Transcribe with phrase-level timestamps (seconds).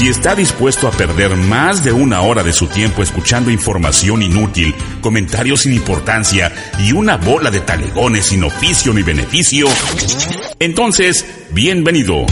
[0.00, 4.74] Si está dispuesto a perder más de una hora de su tiempo escuchando información inútil,
[5.02, 9.66] comentarios sin importancia y una bola de talegones sin oficio ni beneficio,
[10.58, 12.24] entonces, bienvenido.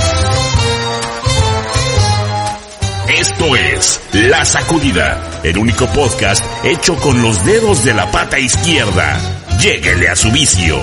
[3.07, 9.21] Esto es La Sacudida, el único podcast hecho con los dedos de la pata izquierda.
[9.61, 10.81] Lléguele a su vicio.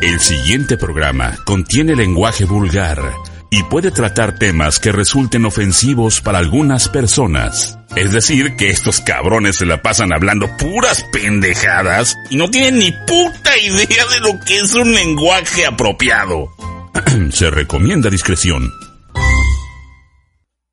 [0.00, 3.02] El siguiente programa contiene lenguaje vulgar
[3.50, 7.78] y puede tratar temas que resulten ofensivos para algunas personas.
[7.96, 12.90] Es decir, que estos cabrones se la pasan hablando puras pendejadas y no tienen ni
[12.92, 16.48] puta idea de lo que es un lenguaje apropiado.
[17.30, 18.72] se recomienda discreción.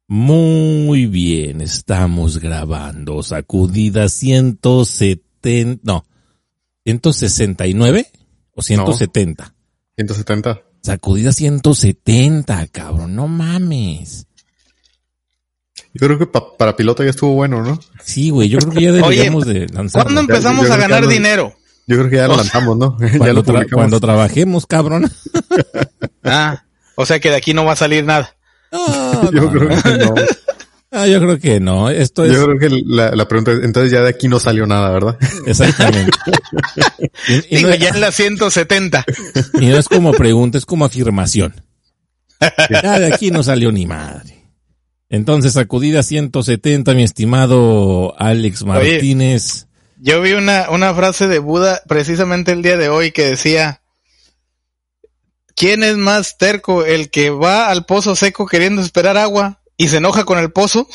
[0.08, 3.22] Muy bien, estamos grabando.
[3.24, 6.06] Sacudida 170, no,
[6.86, 8.08] 169
[8.58, 9.54] o 170.
[9.96, 10.62] 170.
[10.82, 14.26] Sacudida 170, cabrón, no mames.
[15.94, 17.80] Yo creo que pa- para piloto ya estuvo bueno, ¿no?
[18.04, 20.04] Sí, güey, yo creo que ya deberíamos de lanzar.
[20.04, 21.56] ¿Cuándo empezamos a ganar dinero?
[21.88, 22.98] Yo creo que ya lo lanzamos, ¿no?
[23.00, 25.10] ya Cuando, lo tra- cuando trabajemos, cabrón.
[26.24, 26.64] Ah,
[26.96, 28.36] o sea que de aquí no va a salir nada.
[28.72, 29.82] No, Yo no, creo no.
[29.82, 30.16] que no.
[30.92, 31.90] Ah, yo creo que no.
[31.90, 34.66] Esto es Yo creo que la, la pregunta es, entonces ya de aquí no salió
[34.66, 35.18] nada, ¿verdad?
[35.46, 36.18] exactamente.
[37.28, 39.06] Y, y Digo, no, ya en la 170.
[39.60, 41.62] y no es como pregunta, es como afirmación.
[42.70, 44.46] Ya de aquí no salió ni madre.
[45.10, 49.68] Entonces, sacudida 170, mi estimado Alex Martínez.
[50.00, 53.82] Yo vi una, una frase de Buda precisamente el día de hoy que decía,
[55.56, 56.86] ¿quién es más terco?
[56.86, 60.88] ¿El que va al pozo seco queriendo esperar agua y se enoja con el pozo?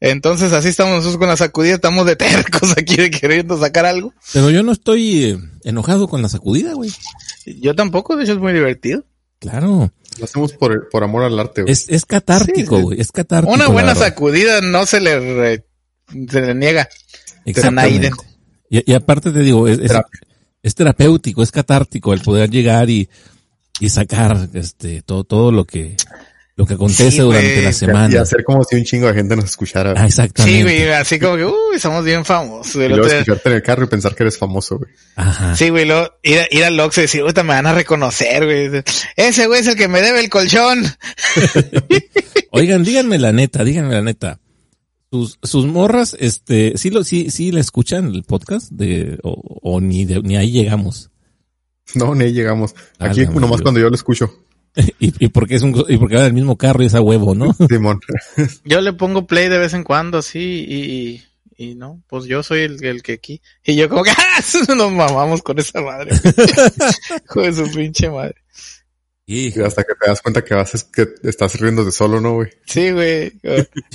[0.00, 4.12] Entonces así estamos nosotros con la sacudida, estamos de tercos aquí de queriendo sacar algo.
[4.32, 6.90] Pero yo no estoy eh, enojado con la sacudida, güey.
[7.46, 9.04] Yo tampoco, de hecho es muy divertido.
[9.38, 9.92] Claro.
[10.18, 11.72] Lo hacemos por, por amor al arte, güey.
[11.72, 12.82] Es, es catártico, Sí.
[12.82, 13.00] güey.
[13.00, 13.54] Es catártico.
[13.54, 15.66] Una buena sacudida no se le, re-
[16.28, 16.88] se le niega.
[17.44, 18.10] Exactamente.
[18.70, 19.92] Y, y aparte te digo, es, es,
[20.62, 23.08] es terapéutico, es catártico el poder llegar y,
[23.80, 25.96] y sacar este todo, todo lo que
[26.54, 28.20] lo que acontece Sí, durante la Y semana.
[28.20, 29.94] hacer como si un chingo de gente nos escuchara.
[29.96, 30.58] Ah, exactamente.
[30.58, 32.74] Sí, güey, así como que, uy, somos bien famosos.
[32.74, 34.90] y luego escucharte en el carro y pensar que eres famoso, güey.
[35.16, 35.56] Ajá.
[35.56, 38.44] Sí, güey, luego ir, a- ir al Oxxo y decir, ahorita me van a reconocer,
[38.44, 38.82] güey.
[39.16, 40.84] Ese güey es el que me debe el colchón.
[42.50, 44.38] Oigan, díganme la neta, díganme la neta.
[45.10, 49.32] Sus, sus morras, este, sí lo, sí, sí la escuchan el podcast de, o,
[49.62, 51.10] o ni de- ni ahí llegamos.
[51.94, 52.74] No, ni ahí llegamos.
[52.98, 53.62] Aquí nomás Dios.
[53.62, 54.32] cuando yo lo escucho.
[54.98, 57.34] y, y porque es un, y porque va del mismo carro y es a huevo,
[57.34, 57.52] ¿no?
[57.68, 58.00] Simón.
[58.64, 61.22] Yo le pongo play de vez en cuando, así, y,
[61.58, 63.40] y, y no, pues yo soy el, el que aquí.
[63.64, 64.74] Y yo como que, ¡ah!
[64.74, 66.10] Nos mamamos con esa madre.
[67.24, 68.34] Hijo de su pinche madre.
[69.24, 72.34] Y, hasta que te das cuenta que vas, es que estás riendo de solo, ¿no,
[72.34, 72.50] güey?
[72.66, 73.32] Sí, güey.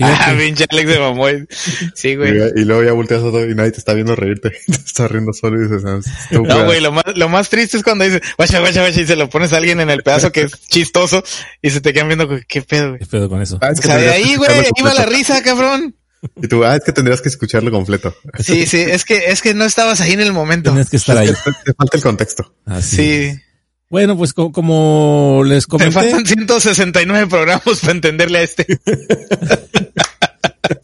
[0.01, 1.49] Ah, pinche Alex de mamón.
[1.95, 2.37] Sí, güey.
[2.37, 4.51] Y, y luego ya volteas a todo y nadie te está viendo reírte.
[4.65, 6.55] te estás riendo solo y dices, ah, estúpida.
[6.55, 9.17] No, güey, lo más, lo más triste es cuando dices, guacha, guacha, guacha, y se
[9.17, 11.21] lo pones a alguien en el pedazo que es chistoso
[11.61, 12.99] y se te quedan viendo, ¿qué pedo, güey?
[12.99, 13.57] ¿Qué pedo con eso?
[13.61, 15.93] Ah, es O que sea, de ahí, güey, iba la risa, cabrón.
[16.41, 18.15] Y tú, ah, es que tendrías que escucharlo completo.
[18.39, 20.71] Sí, sí, es que, es que no estabas ahí en el momento.
[20.71, 21.27] Tienes que estar ahí.
[21.27, 22.55] Te, te falta el contexto.
[22.65, 22.95] Así.
[22.95, 23.41] Sí.
[23.89, 28.65] Bueno, pues co- como les Te comenté, faltan 169 programas para entenderle a este.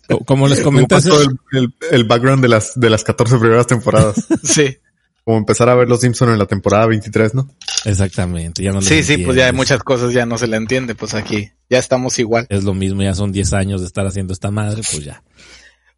[0.07, 3.37] co- como les Como comenté, pasó el, el, el background de las, de las 14
[3.37, 4.15] primeras temporadas.
[4.43, 4.77] Sí.
[5.25, 7.49] Como empezar a ver los Simpson en la temporada 23, ¿no?
[7.85, 10.95] exactamente, ya no Sí, sí, pues ya hay muchas cosas ya no se le entiende,
[10.95, 12.45] pues aquí ya estamos igual.
[12.49, 15.23] Es lo mismo, ya son 10 años de estar haciendo esta madre, pues ya.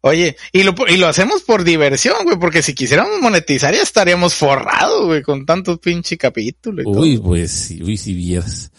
[0.06, 4.34] Oye, y lo, y lo hacemos por diversión, güey, porque si quisiéramos monetizar ya estaríamos
[4.34, 7.24] forrados, güey, con tantos pinche capítulos y Uy, todo.
[7.28, 8.70] pues, sí, uy, si vieras.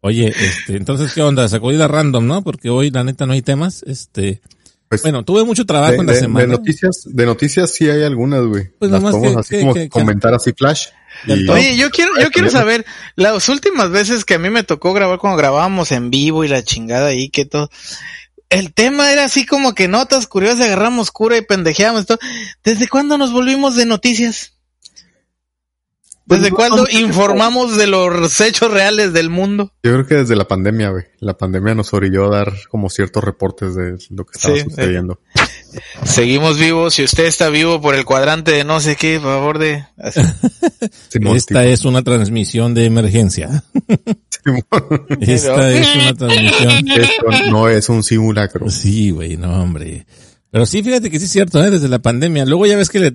[0.00, 1.48] Oye, este, entonces, ¿qué onda?
[1.48, 2.42] Sacudida random, ¿no?
[2.44, 3.82] Porque hoy, la neta, no hay temas.
[3.82, 4.40] Este,
[4.88, 6.46] Pues, bueno, tuve mucho trabajo de, en la de- semana.
[6.46, 8.68] de noticias, de noticias sí hay algunas, güey.
[8.78, 10.86] Pues las nomás podemos que- así que- como que- que- comentar así flash.
[11.26, 12.86] Y, Oye, yo quiero, yo quiero saber,
[13.16, 16.62] las últimas veces que a mí me tocó grabar cuando grabábamos en vivo y la
[16.62, 17.68] chingada ahí, que todo,
[18.50, 22.18] el tema era así como que notas curiosas, agarramos cura y pendejeamos todo.
[22.64, 24.54] ¿Desde cuándo nos volvimos de noticias?
[26.28, 29.72] ¿Desde cuándo informamos de los hechos reales del mundo?
[29.82, 31.04] Yo creo que desde la pandemia, güey.
[31.20, 35.20] La pandemia nos orilló a dar como ciertos reportes de lo que estaba Sí, sucediendo.
[36.04, 36.94] Seguimos vivos.
[36.94, 39.86] Si usted está vivo por el cuadrante de no sé qué, por favor de...
[41.34, 43.64] Esta es una transmisión de emergencia.
[45.20, 46.88] Esta es una transmisión.
[46.88, 48.68] Esto no es un simulacro.
[48.70, 50.06] Sí, güey, no, hombre.
[50.50, 51.70] Pero sí, fíjate que sí es cierto, ¿eh?
[51.70, 52.46] desde la pandemia.
[52.46, 53.10] Luego ya ves que le-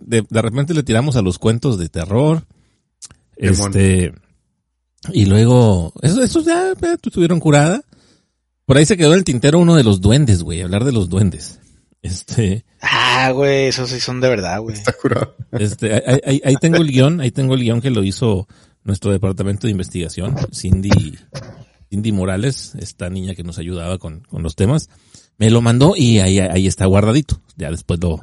[0.00, 2.44] de, de repente le tiramos a los cuentos de terror.
[3.36, 4.12] Este,
[5.12, 7.82] y luego, eso, eso ya eh, estuvieron curada.
[8.64, 11.08] Por ahí se quedó en el tintero uno de los duendes, güey, hablar de los
[11.08, 11.60] duendes.
[12.02, 14.76] Este, Ah, güey, esos sí son de verdad, güey.
[14.76, 15.34] Está curado.
[15.52, 18.46] este, ahí, ahí- ahí tengo el guion, ahí tengo el guion que lo hizo
[18.86, 21.18] nuestro departamento de investigación, Cindy,
[21.90, 24.88] Cindy Morales, esta niña que nos ayudaba con, con los temas,
[25.38, 27.40] me lo mandó y ahí, ahí está guardadito.
[27.56, 28.20] Ya después lo,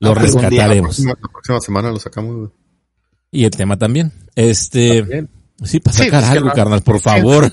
[0.00, 0.96] lo Ah, día, La rescataremos.
[0.96, 2.50] próxima, la próxima semana lo sacamos.
[3.30, 4.12] Y el tema también.
[4.34, 5.28] Este,
[5.62, 6.54] sí, para Sí, sacar pues algo, no.
[6.54, 7.52] carnal, por favor.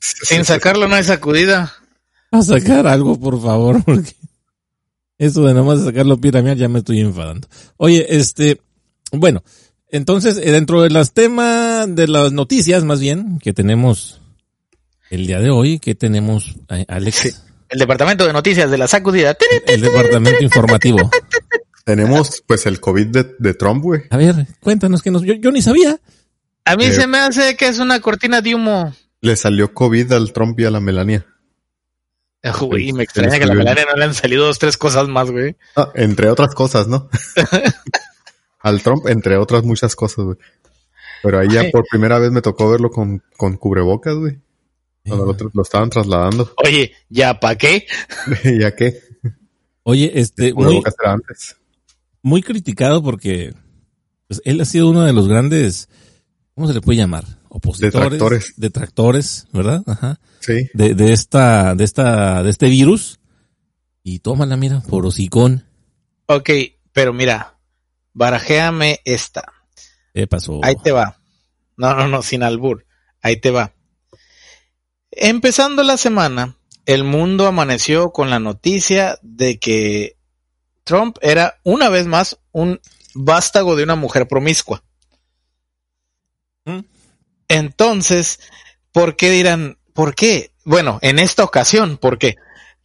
[0.00, 1.72] Sin sacarlo no hay sacudida.
[2.30, 4.12] A sacar algo, por favor, porque
[5.16, 7.48] eso de nomás sacarlo piramear ya me estoy enfadando.
[7.78, 8.60] Oye, este,
[9.12, 9.42] bueno,
[9.94, 14.20] entonces, eh, dentro de las temas, de las noticias más bien, que tenemos
[15.08, 16.56] el día de hoy, que tenemos,
[16.88, 19.36] Alex, El departamento de noticias de la sacudida.
[19.68, 21.10] el departamento informativo.
[21.84, 24.02] Tenemos, pues, el COVID de, de Trump, güey.
[24.10, 26.00] A ver, cuéntanos que nos, yo, yo ni sabía.
[26.64, 28.92] A mí Eh, se me hace que es una cortina de humo.
[29.20, 31.24] Le salió COVID al Trump y a la Melania.
[32.60, 35.06] Uy, me se extraña que a la Melania no le han salido dos, tres cosas
[35.08, 35.56] más, güey.
[35.76, 37.08] Ah, entre otras cosas, ¿no?
[38.64, 40.38] al Trump, entre otras muchas cosas, güey.
[41.22, 44.38] Pero ahí ya por primera vez me tocó verlo con, con cubrebocas, güey.
[45.06, 46.50] Cuando lo, lo estaban trasladando.
[46.64, 47.86] Oye, ¿ya pa' qué?
[48.58, 49.02] ¿Ya qué?
[49.82, 51.56] Oye, este, muy, Cubrebocas era antes.
[52.22, 53.52] muy criticado porque
[54.28, 55.90] pues, él ha sido uno de los grandes,
[56.54, 57.24] ¿cómo se le puede llamar?
[57.50, 57.92] Opositores.
[57.92, 58.54] Detractores.
[58.56, 59.82] Detractores, ¿verdad?
[59.86, 60.20] Ajá.
[60.40, 60.70] Sí.
[60.72, 63.20] De, de esta, de esta, de este virus.
[64.02, 65.64] Y tómala, mira, por hocicón.
[66.26, 66.50] Ok,
[66.94, 67.53] pero mira,
[68.14, 69.52] barajéame esta.
[70.14, 70.60] ¿Qué pasó?
[70.62, 71.18] Ahí te va.
[71.76, 72.86] No, no, no, sin albur.
[73.20, 73.74] Ahí te va.
[75.10, 76.56] Empezando la semana,
[76.86, 80.16] el mundo amaneció con la noticia de que
[80.84, 82.80] Trump era una vez más un
[83.14, 84.82] vástago de una mujer promiscua.
[86.64, 86.80] ¿Mm?
[87.48, 88.40] Entonces,
[88.92, 89.78] ¿por qué dirán?
[89.92, 90.52] ¿Por qué?
[90.64, 92.36] Bueno, en esta ocasión, ¿por qué?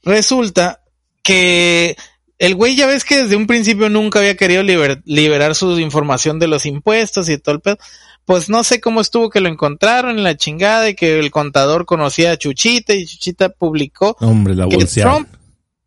[0.03, 0.83] Resulta
[1.23, 1.97] que
[2.39, 6.39] el güey ya ves que desde un principio nunca había querido liber- liberar su información
[6.39, 7.77] de los impuestos y todo el pedo.
[8.25, 11.85] Pues no sé cómo estuvo que lo encontraron en la chingada y que el contador
[11.85, 15.11] conocía a Chuchita y Chuchita publicó Hombre, la que bolseada.
[15.15, 15.29] Trump,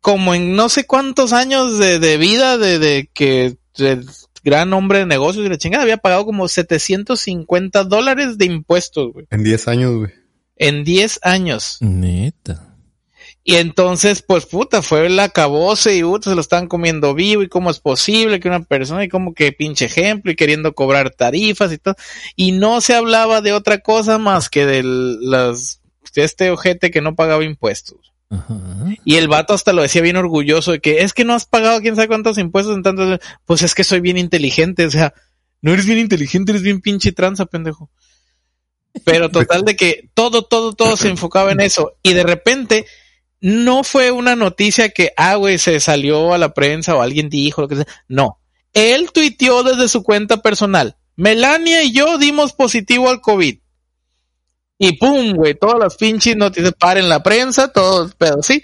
[0.01, 4.05] como en no sé cuántos años de, de vida de, de que el
[4.43, 9.25] gran hombre de negocios y la chingada había pagado como 750 dólares de impuestos, güey,
[9.29, 10.11] En 10 años, güey.
[10.57, 11.77] en 10 años.
[11.79, 12.72] Neta.
[13.45, 17.49] Y entonces, pues puta, fue el acabose y puta, se lo estaban comiendo vivo y
[17.49, 21.73] cómo es posible que una persona y como que pinche ejemplo y queriendo cobrar tarifas
[21.73, 21.95] y todo.
[22.37, 25.81] Y no se hablaba de otra cosa más que de las,
[26.15, 28.13] de este ojete que no pagaba impuestos.
[28.29, 28.55] Ajá.
[29.03, 31.81] Y el vato hasta lo decía bien orgulloso de que es que no has pagado
[31.81, 35.13] quién sabe cuántos impuestos en tantos, pues es que soy bien inteligente, o sea,
[35.61, 37.89] no eres bien inteligente, eres bien pinche tranza, pendejo.
[39.03, 41.97] Pero total de que todo, todo, todo se enfocaba en eso.
[42.03, 42.85] Y de repente,
[43.43, 47.61] no fue una noticia que, ah, güey, se salió a la prensa o alguien dijo
[47.61, 47.87] lo que sea.
[48.07, 48.39] No.
[48.71, 50.95] Él tuiteó desde su cuenta personal.
[51.17, 53.59] Melania y yo dimos positivo al COVID.
[54.77, 58.63] Y pum, güey, todas las pinches noticias paren la prensa, todo el pedo, sí.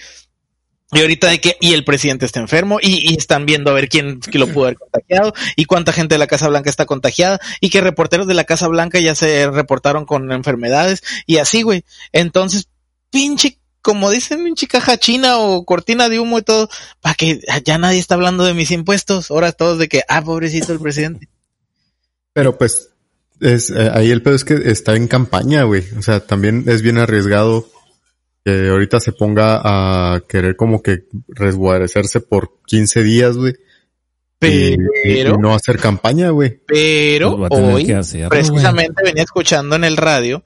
[0.94, 3.90] Y ahorita de que, y el presidente está enfermo, y, y están viendo a ver
[3.90, 7.42] quién que lo pudo haber contagiado, y cuánta gente de la Casa Blanca está contagiada,
[7.60, 11.84] y que reporteros de la Casa Blanca ya se reportaron con enfermedades, y así, güey.
[12.14, 12.70] Entonces,
[13.10, 16.70] pinche, como dicen, pinche caja china o cortina de humo y todo,
[17.02, 19.32] para que ya nadie está hablando de mis impuestos.
[19.32, 21.30] Ahora todos de que, ah, pobrecito el presidente.
[22.34, 22.90] Pero pues,
[23.40, 25.84] es, eh, ahí el pedo es que está en campaña, güey.
[25.98, 27.68] O sea, también es bien arriesgado
[28.46, 33.54] que ahorita se ponga a querer como que resguarecerse por 15 días, güey.
[34.42, 36.50] y- Pero, y no hacer campaña, güey.
[36.50, 37.86] Pues pero tener hoy,
[38.30, 40.44] precisamente venía escuchando en el radio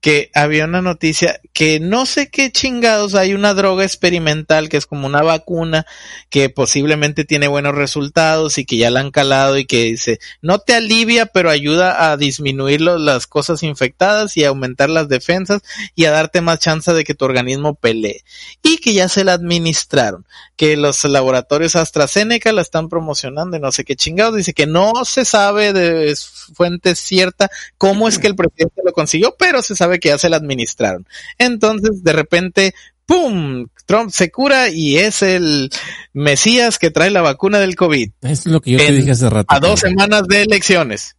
[0.00, 4.86] que había una noticia que no sé qué chingados hay una droga experimental que es
[4.86, 5.84] como una vacuna
[6.30, 10.60] que posiblemente tiene buenos resultados y que ya la han calado y que dice no
[10.60, 15.60] te alivia pero ayuda a disminuir las cosas infectadas y a aumentar las defensas
[15.94, 18.24] y a darte más chance de que tu organismo pelee.
[18.62, 20.24] Y que ya se la administraron
[20.56, 24.36] que los laboratorios AstraZeneca la están promocionando y no sé qué chingados.
[24.36, 26.14] Dice que no se sabe de
[26.54, 30.28] fuente cierta cómo es que el presidente lo consiguió pero se sabe que ya se
[30.28, 31.06] la administraron
[31.52, 32.74] entonces, de repente,
[33.06, 33.66] ¡pum!
[33.86, 35.70] Trump se cura y es el
[36.12, 38.10] Mesías que trae la vacuna del COVID.
[38.22, 39.52] Es lo que yo te dije hace rato.
[39.52, 41.16] A dos semanas de elecciones.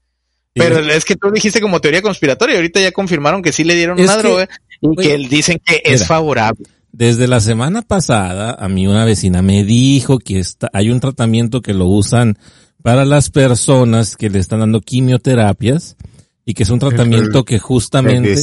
[0.53, 2.55] Pero es que tú dijiste como teoría conspiratoria.
[2.55, 4.49] Ahorita ya confirmaron que sí le dieron una droga
[4.81, 6.65] y que dicen que es favorable.
[6.93, 11.61] Desde la semana pasada, a mí una vecina me dijo que está, hay un tratamiento
[11.61, 12.37] que lo usan
[12.83, 15.95] para las personas que le están dando quimioterapias
[16.45, 18.35] y que es un tratamiento que justamente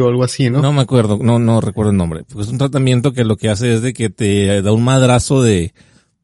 [0.00, 0.62] o algo así, ¿no?
[0.62, 2.24] No me acuerdo, no no recuerdo el nombre.
[2.38, 5.74] Es un tratamiento que lo que hace es de que te da un madrazo de,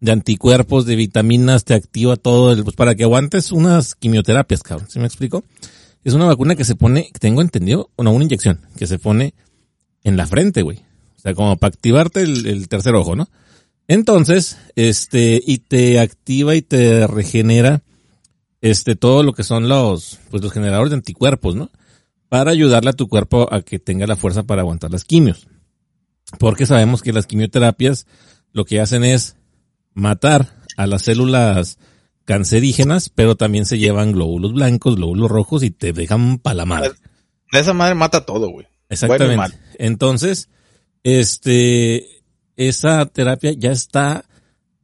[0.01, 4.89] de anticuerpos, de vitaminas, te activa todo el, pues para que aguantes unas quimioterapias, cabrón.
[4.91, 5.45] ¿Sí me explico?
[6.05, 9.35] Es una vacuna que se pone, tengo entendido, no, una inyección que se pone
[10.03, 10.79] en la frente, güey.
[11.17, 13.29] O sea, como para activarte el, el tercer ojo, ¿no?
[13.87, 17.83] Entonces, este, y te activa y te regenera
[18.63, 21.71] este, todo lo que son los, pues los generadores de anticuerpos, ¿no?
[22.29, 25.47] Para ayudarle a tu cuerpo a que tenga la fuerza para aguantar las quimios.
[26.39, 28.07] Porque sabemos que las quimioterapias
[28.53, 29.37] lo que hacen es
[29.93, 31.79] matar a las células
[32.25, 36.93] cancerígenas, pero también se llevan glóbulos blancos, glóbulos rojos y te dejan para la madre.
[37.51, 38.67] Esa madre mata todo, güey.
[38.89, 39.59] Exactamente.
[39.79, 40.49] Entonces,
[41.03, 42.23] este,
[42.57, 44.25] esa terapia ya está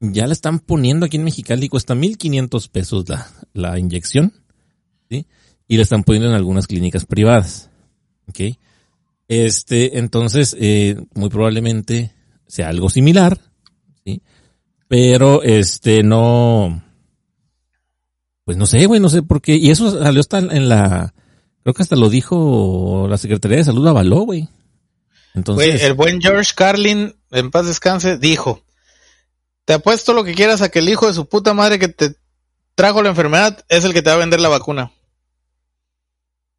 [0.01, 4.33] ya la están poniendo aquí en Mexicali, cuesta 1500 pesos la, la inyección,
[5.11, 5.27] ¿sí?
[5.67, 7.71] Y la están poniendo en algunas clínicas privadas,
[8.29, 8.57] ¿ok?
[9.29, 12.13] Este, entonces, eh, muy probablemente
[12.47, 13.39] sea algo similar,
[14.05, 14.23] ¿sí?
[14.89, 16.83] Pero, este, no,
[18.45, 19.57] pues no sé, güey, no sé por qué.
[19.57, 21.13] Y eso salió hasta en la,
[21.63, 24.49] creo que hasta lo dijo la Secretaría de Salud avaló, güey.
[25.35, 25.83] Entonces.
[25.83, 28.63] el buen George Carlin, en paz descanse, dijo,
[29.69, 32.17] te apuesto lo que quieras a que el hijo de su puta madre que te
[32.75, 34.91] trajo la enfermedad es el que te va a vender la vacuna.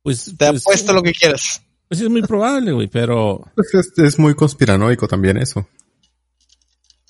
[0.03, 1.59] Pues te pues, apuesto lo que quieras.
[1.87, 5.67] Pues es muy probable, güey, pero pues es, muy conspiranoico también eso.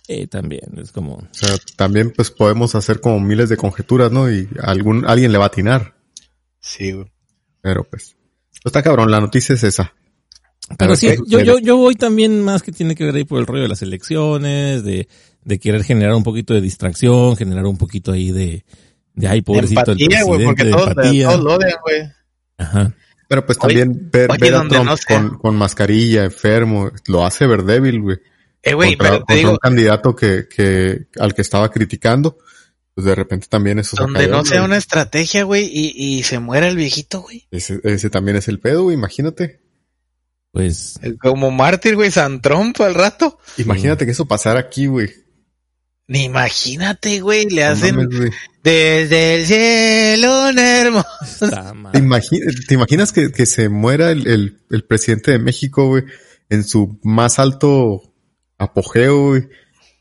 [0.08, 1.16] Eh, también, es como...
[1.16, 4.32] O sea, también pues podemos hacer como miles de conjeturas, ¿no?
[4.32, 5.98] Y algún, alguien le va a atinar.
[6.62, 7.12] Sí, güey.
[7.60, 8.16] Pero pues,
[8.64, 9.94] está cabrón, la noticia es esa.
[10.78, 13.48] Pero sí, yo, yo, yo voy también más que tiene que ver ahí por el
[13.48, 15.10] rollo de las elecciones, de
[15.44, 18.66] de querer generar un poquito de distracción, generar un poquito ahí de,
[19.14, 22.12] de ay, pobrecito empatía, el presidente, porque todos, todos lo odian, güey.
[22.58, 22.94] Ajá.
[23.28, 28.02] Pero pues también ver, ver a Trump con, con, mascarilla, enfermo, lo hace ver débil,
[28.02, 28.18] güey.
[28.64, 32.40] Eh, güey, pero te digo, un candidato que, que, al que estaba criticando,
[32.96, 36.68] pues de repente también eso Donde no sea una estrategia, güey, y, y se muera
[36.68, 37.48] el viejito, güey.
[37.52, 39.62] Ese, ese también es el pedo, güey, imagínate.
[40.52, 41.00] Pues.
[41.22, 43.38] Como mártir, güey, San Trump al rato.
[43.58, 45.10] Imagínate que eso pasara aquí, güey.
[46.10, 48.10] Ni imagínate, güey, le hacen
[48.64, 51.52] desde el cielo un hermoso.
[52.68, 56.06] ¿Te, imaginas que, que se muera el, el, presidente de México, güey,
[56.50, 58.02] en su más alto
[58.58, 59.50] apogeo, güey?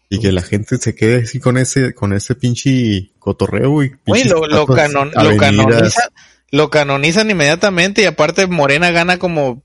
[0.08, 3.92] Y que la gente se quede así con ese, con ese pinche cotorreo, güey.
[4.06, 6.08] Güey, lo, lo, canon, lo, canoniza,
[6.50, 9.62] lo canonizan inmediatamente y aparte Morena gana como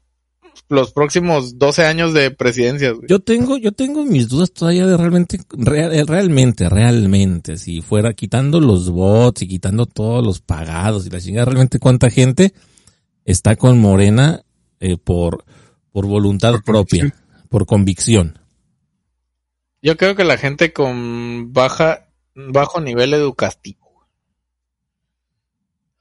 [0.73, 2.93] los próximos 12 años de presidencia.
[3.07, 8.59] Yo tengo, yo tengo mis dudas todavía de realmente, eh, realmente, realmente, si fuera quitando
[8.59, 12.53] los bots y quitando todos los pagados y la chingada, realmente cuánta gente
[13.23, 14.43] está con Morena
[14.79, 15.45] eh, por,
[15.91, 17.13] por voluntad propia,
[17.49, 18.39] por convicción.
[19.81, 23.82] Yo creo que la gente con baja, bajo nivel educativo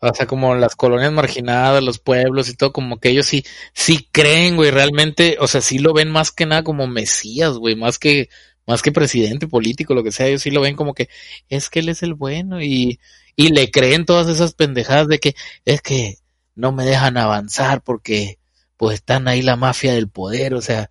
[0.04, 4.08] o sea, como las colonias marginadas, los pueblos y todo, como que ellos sí, sí
[4.10, 8.00] creen, güey, realmente, o sea, sí lo ven más que nada como mesías, güey, más
[8.00, 8.28] que,
[8.66, 11.08] más que presidente político, lo que sea, ellos sí lo ven como que
[11.48, 12.98] es que él es el bueno y,
[13.36, 16.16] y le creen todas esas pendejadas de que es que
[16.56, 18.38] no me dejan avanzar porque
[18.76, 20.90] pues están ahí la mafia del poder, o sea,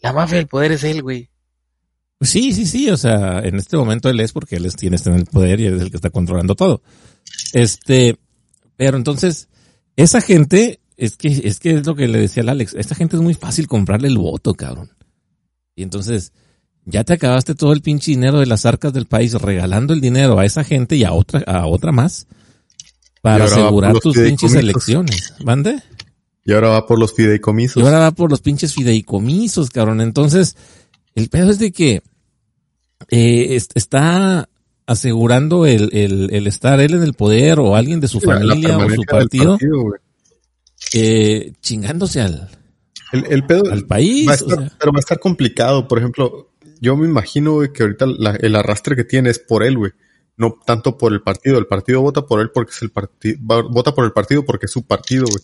[0.00, 1.30] la mafia del poder es él, güey.
[2.20, 5.16] Sí, sí, sí, o sea, en este momento él es porque él tiene este en
[5.16, 6.82] el poder y él es el que está controlando todo.
[7.52, 8.18] Este,
[8.78, 9.48] pero entonces,
[9.96, 13.16] esa gente, es que, es que es lo que le decía al Alex, esta gente
[13.16, 14.90] es muy fácil comprarle el voto, cabrón.
[15.76, 16.32] Y entonces,
[16.84, 20.38] ya te acabaste todo el pinche dinero de las arcas del país regalando el dinero
[20.38, 22.26] a esa gente y a otra, a otra más
[23.20, 25.34] para asegurar tus pinches elecciones.
[25.44, 25.82] ¿Mande?
[26.44, 27.82] Y ahora va por los Y fideicomisos.
[27.82, 30.00] ahora va por los pinches fideicomisos, cabrón.
[30.00, 30.56] Entonces,
[31.16, 32.00] el pedo es de que
[33.10, 34.48] eh, est- está
[34.88, 38.90] asegurando el, el, el estar él en el poder o alguien de su familia o
[38.90, 39.56] su partido,
[40.94, 42.48] eh, chingándose al,
[43.12, 44.26] el, el pedo al país.
[44.28, 44.72] va a o estar- sea.
[44.78, 45.86] pero va a estar complicado.
[45.88, 49.62] Por ejemplo, yo me imagino güey, que ahorita la- el arrastre que tiene es por
[49.62, 49.92] él, güey.
[50.36, 51.58] No tanto por el partido.
[51.58, 53.38] El partido vota por él porque es el partido,
[53.70, 55.42] vota por el partido porque es su partido, güey.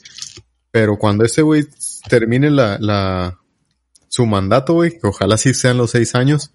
[0.70, 1.66] Pero cuando ese güey
[2.08, 3.38] termine la, la,
[4.08, 6.52] su mandato, güey, que ojalá sí sean los seis años,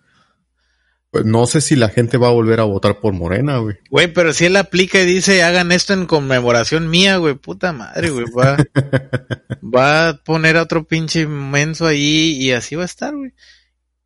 [1.11, 3.77] pues no sé si la gente va a volver a votar por Morena, güey.
[3.89, 8.09] Güey, pero si él aplica y dice, hagan esto en conmemoración mía, güey, puta madre,
[8.11, 8.57] güey, va,
[9.61, 13.31] va a poner a otro pinche menso ahí y así va a estar, güey.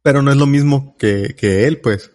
[0.01, 2.11] Pero no es lo mismo que, que él, pues.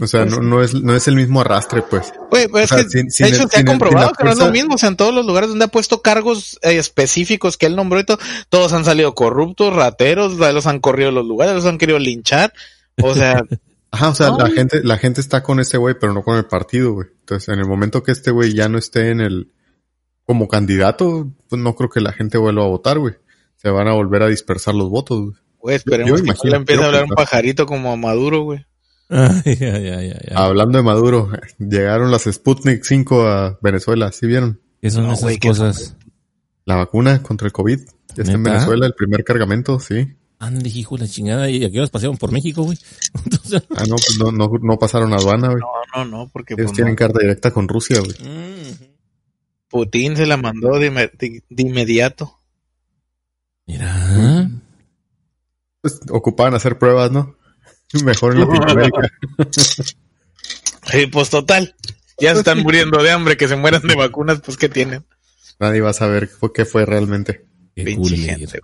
[0.00, 2.12] O sea, Pues no, no es, no es el mismo arrastre, pues.
[2.30, 4.24] Güey, pues O sea, es que, sin- sin de hecho, el- se ha comprobado que
[4.24, 6.76] no es lo mismo, o sea, en todos los lugares donde ha puesto cargos eh,
[6.76, 8.18] específicos que él nombró y todo,
[8.50, 12.52] todos han salido corruptos, rateros, los han corrido de los lugares, los han querido linchar,
[13.02, 13.42] o sea,
[13.90, 16.36] Ajá, o sea, No, la gente, la gente está con ese güey, pero no con
[16.36, 17.08] el partido, güey.
[17.20, 19.52] Entonces, en el momento que este güey ya no esté en el,
[20.24, 23.14] como candidato, pues no creo que la gente vuelva a votar, güey.
[23.56, 25.34] Se van a volver a dispersar los votos, güey.
[25.58, 28.42] güey, Yo esperemos que no imagino, le empiece a hablar un pajarito como a Maduro,
[28.42, 28.66] güey.
[29.08, 30.32] Ay, ay, ay, ay, ay.
[30.34, 34.60] Hablando de Maduro, llegaron las Sputnik 5 a Venezuela, ¿sí vieron?
[34.82, 35.96] ¿Qué son No, esas ¿qué cosas?
[36.64, 37.78] La vacuna contra el COVID.
[38.16, 38.42] Ya está en.
[38.42, 40.16] Venezuela, el primer cargamento, sí.
[40.38, 41.48] Ande, hijo de la chingada.
[41.50, 42.78] Y aquí nos pasearon por México, güey.
[43.24, 45.60] Entonces, Ah, no, pues no, no, no pasaron aduana, güey.
[45.60, 46.98] No, no, no, porque Ellos pues, tienen no.
[46.98, 48.12] carta directa con Rusia, güey.
[48.22, 48.72] mm,
[49.68, 52.38] Putin se la mandó de, inme- de- de inmediato.
[53.66, 54.50] mira.
[55.80, 57.36] Pues ocupaban hacer pruebas, ¿no?
[58.04, 59.08] Mejor en Latinoamérica.
[60.92, 61.74] Sí, pues total.
[62.20, 65.04] Ya se están muriendo de hambre, que se mueran de vacunas, pues ¿qué tienen?
[65.58, 67.44] Nadie va a saber qué qué fue realmente.
[67.76, 68.60] Qué Pinche gente.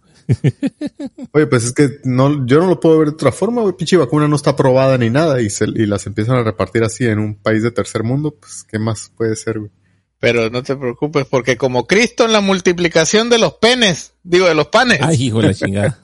[1.33, 3.77] Oye, pues es que no, yo no lo puedo ver de otra forma, güey.
[3.77, 7.05] Pinche vacuna no está aprobada ni nada y, se, y las empiezan a repartir así
[7.05, 9.71] en un país de tercer mundo, pues ¿qué más puede ser, güey?
[10.19, 14.55] Pero no te preocupes, porque como Cristo en la multiplicación de los penes, digo, de
[14.55, 15.01] los panes.
[15.03, 15.99] Ay, hijo de la chingada.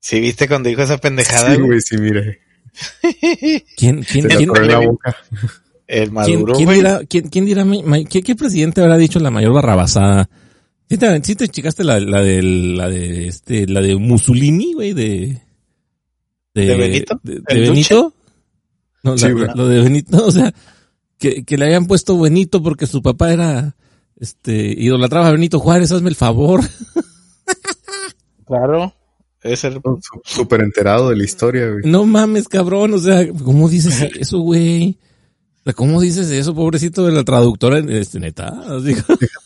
[0.00, 1.80] Si viste cuando dijo esa pendejada, Sí, güey?
[1.82, 2.40] sí, mire.
[3.76, 5.14] ¿Quién, quién, quién, la boca.
[5.86, 7.66] El quién, Maduro, quién dirá, quién, quién dirá,
[8.08, 10.30] qué, qué presidente habrá dicho la mayor barrabasada?
[10.88, 14.92] ¿Sí te, sí te checaste la, la de, la de, este, la de Mussolini, güey,
[14.94, 15.42] de,
[16.54, 17.20] ¿De Benito?
[17.22, 18.14] De, de ¿El Benito?
[19.02, 19.48] No, la- Sí, güey.
[19.54, 20.52] lo de Benito, o sea,
[21.18, 23.76] que, que le habían puesto Benito porque su papá era,
[24.16, 26.60] este, idolatraba a Benito Juárez, hazme el favor.
[28.46, 28.94] Claro.
[29.42, 29.80] Es el...
[30.24, 31.82] Súper enterado de la historia, güey.
[31.84, 34.98] No mames, cabrón, o sea, ¿cómo dices eso, güey?
[35.76, 37.78] ¿cómo dices eso, pobrecito de la traductora?
[37.78, 38.94] Este, neta, así,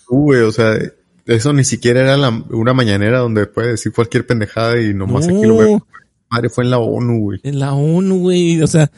[0.06, 0.78] Tú, güey, o sea,
[1.26, 5.42] eso ni siquiera era la, una mañanera donde puede decir cualquier pendejada y nomás aquí
[5.44, 5.68] lo veo.
[5.78, 5.86] no,
[6.30, 7.40] Madre, fue en la ONU, güey.
[7.42, 8.90] en la ONU, güey, o sea,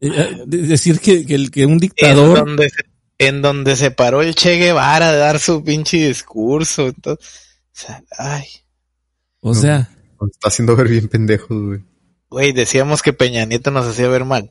[0.00, 2.76] eh, de- decir que, que, el, que un En dictador, donde, se,
[3.18, 6.88] en donde se paró el Che Guevara de dar su pinche discurso.
[6.88, 7.26] Entonces,
[7.66, 8.44] o sea, ay,
[9.40, 9.88] o sea,
[10.20, 11.80] Nos está haciendo ver bien pendejos, güey.
[12.28, 14.50] güey, decíamos que Peña Nieto nos hacía ver mal.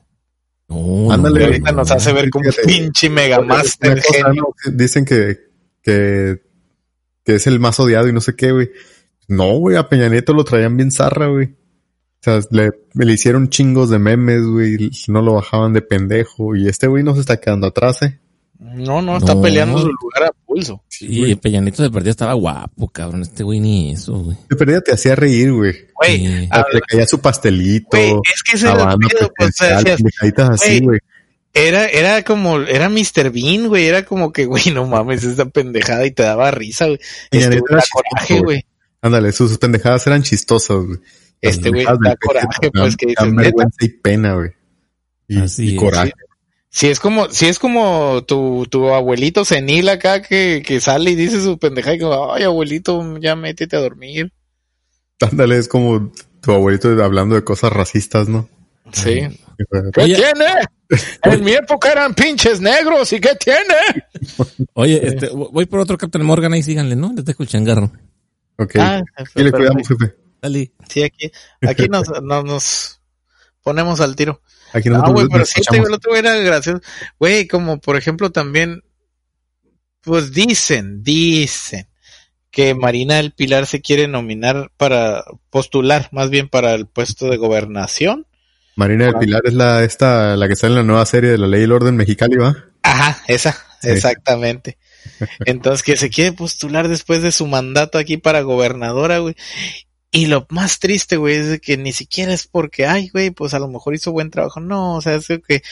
[0.68, 1.94] no, Ándale, no, ahorita no, nos no.
[1.96, 4.00] hace ver como un pinche megamaster.
[4.34, 4.54] ¿no?
[4.72, 5.38] Dicen que,
[5.82, 6.40] que,
[7.30, 8.70] que es el más odiado y no sé qué, güey.
[9.28, 11.46] No, güey, a Peña Nieto lo traían bien zarra, güey.
[11.46, 14.90] O sea, le, le hicieron chingos de memes, güey.
[15.08, 16.56] No lo bajaban de pendejo.
[16.56, 18.18] Y este güey no se está quedando atrás, eh.
[18.58, 19.40] No, no, está No.
[19.40, 20.82] peleando su lugar a pulso.
[21.00, 24.36] Y Peña Nieto de partida estaba guapo, cabrón, este güey ni eso, güey.
[24.50, 25.72] De perdida te hacía reír, güey.
[25.94, 26.48] Güey, Sí.
[26.74, 27.88] Le caía su pastelito.
[27.96, 30.98] güey, es que ese era el pedo, pues, o sea, así, güey.
[31.52, 33.30] Era, era como, era Mr.
[33.30, 37.00] Bean, güey, era como que, güey, no mames, esta pendejada y te daba risa, güey.
[37.30, 38.66] Este güey era da coraje, güey.
[39.02, 40.98] Ándale, sus, sus pendejadas eran chistosas, güey.
[41.40, 44.50] Este güey da coraje, pues, que dices, vergüenza y pena, güey.
[45.26, 45.80] Y, Así y es.
[45.80, 46.12] coraje.
[46.72, 51.16] Si es como, si es como tu, tu abuelito senil acá que, que sale y
[51.16, 54.32] dice su pendejada y como, ay abuelito, ya métete a dormir.
[55.20, 58.48] Ándale, es como tu abuelito hablando de cosas racistas, ¿no?
[58.92, 59.22] Sí.
[59.96, 60.16] Oye.
[60.16, 60.46] ¿Qué tiene?
[61.22, 64.04] En mi época eran pinches negros, ¿y qué tiene?
[64.74, 67.12] Oye, este, voy por otro Captain Morgan ahí, síganle, ¿no?
[67.14, 67.92] Les dejo el changarro.
[68.56, 68.76] Ok.
[68.78, 70.14] Ah, Aquí le cuidamos, jefe.
[70.42, 70.72] Dale.
[70.88, 71.30] Sí, aquí,
[71.62, 73.00] aquí nos, nos, nos
[73.62, 74.42] ponemos al tiro.
[74.72, 76.80] Aquí No, güey, pero sí, te el otro era gracioso.
[77.18, 78.82] Güey, como por ejemplo también,
[80.00, 81.88] pues dicen, dicen
[82.50, 87.36] que Marina del Pilar se quiere nominar para postular, más bien para el puesto de
[87.36, 88.26] gobernación.
[88.80, 91.46] Marina del Pilar es la esta la que sale en la nueva serie de la
[91.46, 92.56] Ley y el Orden Mexicali, ¿va?
[92.82, 93.90] Ajá, esa, Sí.
[93.90, 94.78] exactamente.
[95.44, 99.34] Entonces que se quiere postular después de su mandato aquí para gobernadora, güey.
[100.10, 103.58] Y lo más triste, güey, es que ni siquiera es porque, ay, güey, pues a
[103.58, 104.58] lo mejor hizo buen trabajo.
[104.60, 105.62] No, o sea, es que,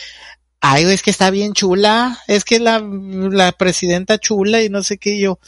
[0.60, 2.18] ay, güey, es que está bien chula.
[2.28, 5.40] Es que la, la presidenta chula y no sé qué yo.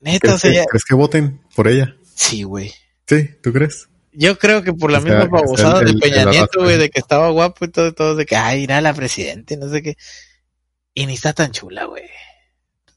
[0.00, 1.94] Neta, o ¿Crees, sea, que, ya- crees que voten por ella?
[2.14, 2.72] sí, güey.
[3.06, 3.88] Sí, ¿tú crees?
[4.12, 7.64] Yo creo que por la misma babosada de Peña Nieto, güey, de que estaba guapo
[7.64, 9.96] y todo, todo, de que, ay, irá la presidenta y no sé qué.
[10.94, 12.04] Y ni está tan chula, güey.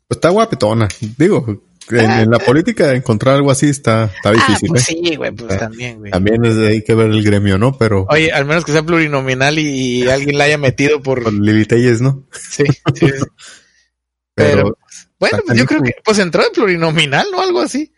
[0.08, 0.88] Pues está guapetona.
[1.18, 4.96] Digo, en, en la política encontrar algo así está, está Ah, difícil, pues ¿eh?
[5.04, 6.12] sí, güey, pues Ah, también, güey.
[6.12, 7.78] También es de ahí que ver el gremio, ¿no?
[7.78, 11.24] Pero Oye, al menos que sea plurinominal y, y alguien la haya metido por...
[11.24, 12.26] con Lili Telles, ¿no?
[12.32, 13.08] Sí, sí, sí.
[14.36, 14.78] Pero, Pero,
[15.20, 17.40] bueno, pues yo creo que pues entró de plurinominal, ¿no?
[17.40, 17.94] Algo así.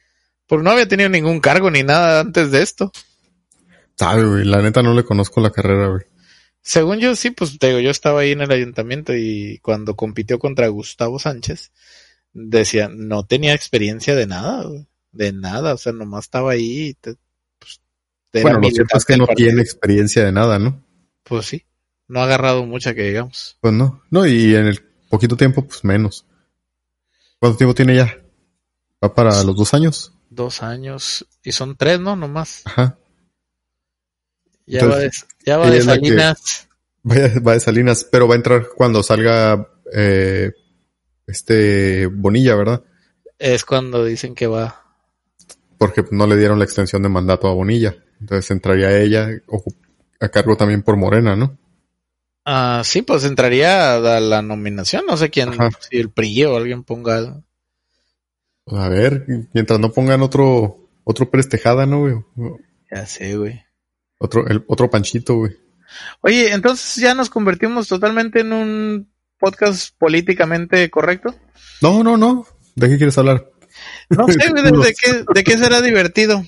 [0.47, 2.91] Porque no había tenido ningún cargo ni nada antes de esto.
[3.95, 6.03] sabe, güey, la neta no le conozco la carrera, güey.
[6.61, 10.39] Según yo, sí, pues te digo, yo estaba ahí en el ayuntamiento y cuando compitió
[10.39, 11.71] contra Gustavo Sánchez,
[12.33, 16.93] decía, no tenía experiencia de nada, güey, de nada, o sea, nomás estaba ahí y
[16.95, 17.15] te-
[17.59, 17.79] pues,
[18.41, 19.47] Bueno, lo cierto es que no partido.
[19.47, 20.83] tiene experiencia de nada, ¿no?
[21.23, 21.63] Pues sí,
[22.07, 23.57] no ha agarrado mucha que digamos.
[23.61, 24.01] Pues no.
[24.09, 26.25] No, y en el poquito tiempo, pues menos.
[27.39, 28.17] ¿Cuánto tiempo tiene ya?
[29.03, 30.11] ¿Va para los dos años?
[30.35, 32.15] Dos años, y son tres, ¿no?
[32.15, 32.61] Nomás.
[32.65, 32.97] Ajá.
[34.65, 36.67] Ya Entonces, va de, ya va de que- Salinas.
[37.03, 40.51] Vaya, va de Salinas, pero va a entrar cuando salga eh,
[41.27, 42.83] este Bonilla, ¿verdad?
[43.37, 44.81] Es cuando dicen que va.
[45.77, 47.95] Porque no le dieron la extensión de mandato a Bonilla.
[48.19, 49.29] Entonces entraría ella
[50.19, 51.57] a cargo también por Morena, ¿no?
[52.45, 55.69] Ah, sí, pues entraría a la nominación, no sé quién, Ajá.
[55.89, 57.41] si el PRI o alguien ponga.
[58.67, 62.15] A ver, mientras no pongan otro otro Pérez Tejada, ¿no, güey?
[62.91, 63.63] Ya sé, güey.
[64.17, 65.55] Otro, el, otro Panchito, güey.
[66.21, 71.35] Oye, entonces ya nos convertimos totalmente en un podcast políticamente correcto.
[71.81, 72.47] No, no, no.
[72.75, 73.49] ¿De qué quieres hablar?
[74.09, 76.43] No sé, güey, de, de qué, de qué será divertido.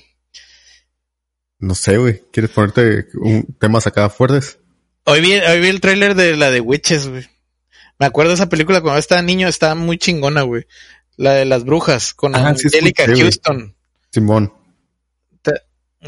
[1.60, 2.22] No sé, güey.
[2.32, 4.58] ¿Quieres ponerte un temas acá fuertes?
[5.04, 7.26] Hoy vi, hoy vi el tráiler de la de Witches, güey.
[7.98, 10.66] Me acuerdo de esa película cuando estaba niño, estaba muy chingona, güey.
[11.18, 13.04] La de las brujas, con Ah, Angelica.
[13.06, 13.74] Houston.
[14.10, 14.54] Simón.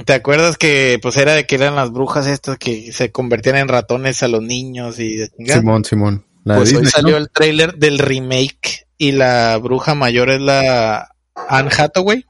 [0.04, 3.66] ¿Te acuerdas que pues era de que eran las brujas estas que se convertían en
[3.68, 5.60] ratones a los niños y de chingada?
[5.60, 6.24] Simón, Simón.
[6.44, 7.16] La Pues hoy salió ¿no?
[7.18, 12.24] el tráiler del remake y la bruja mayor es la Anne Hathaway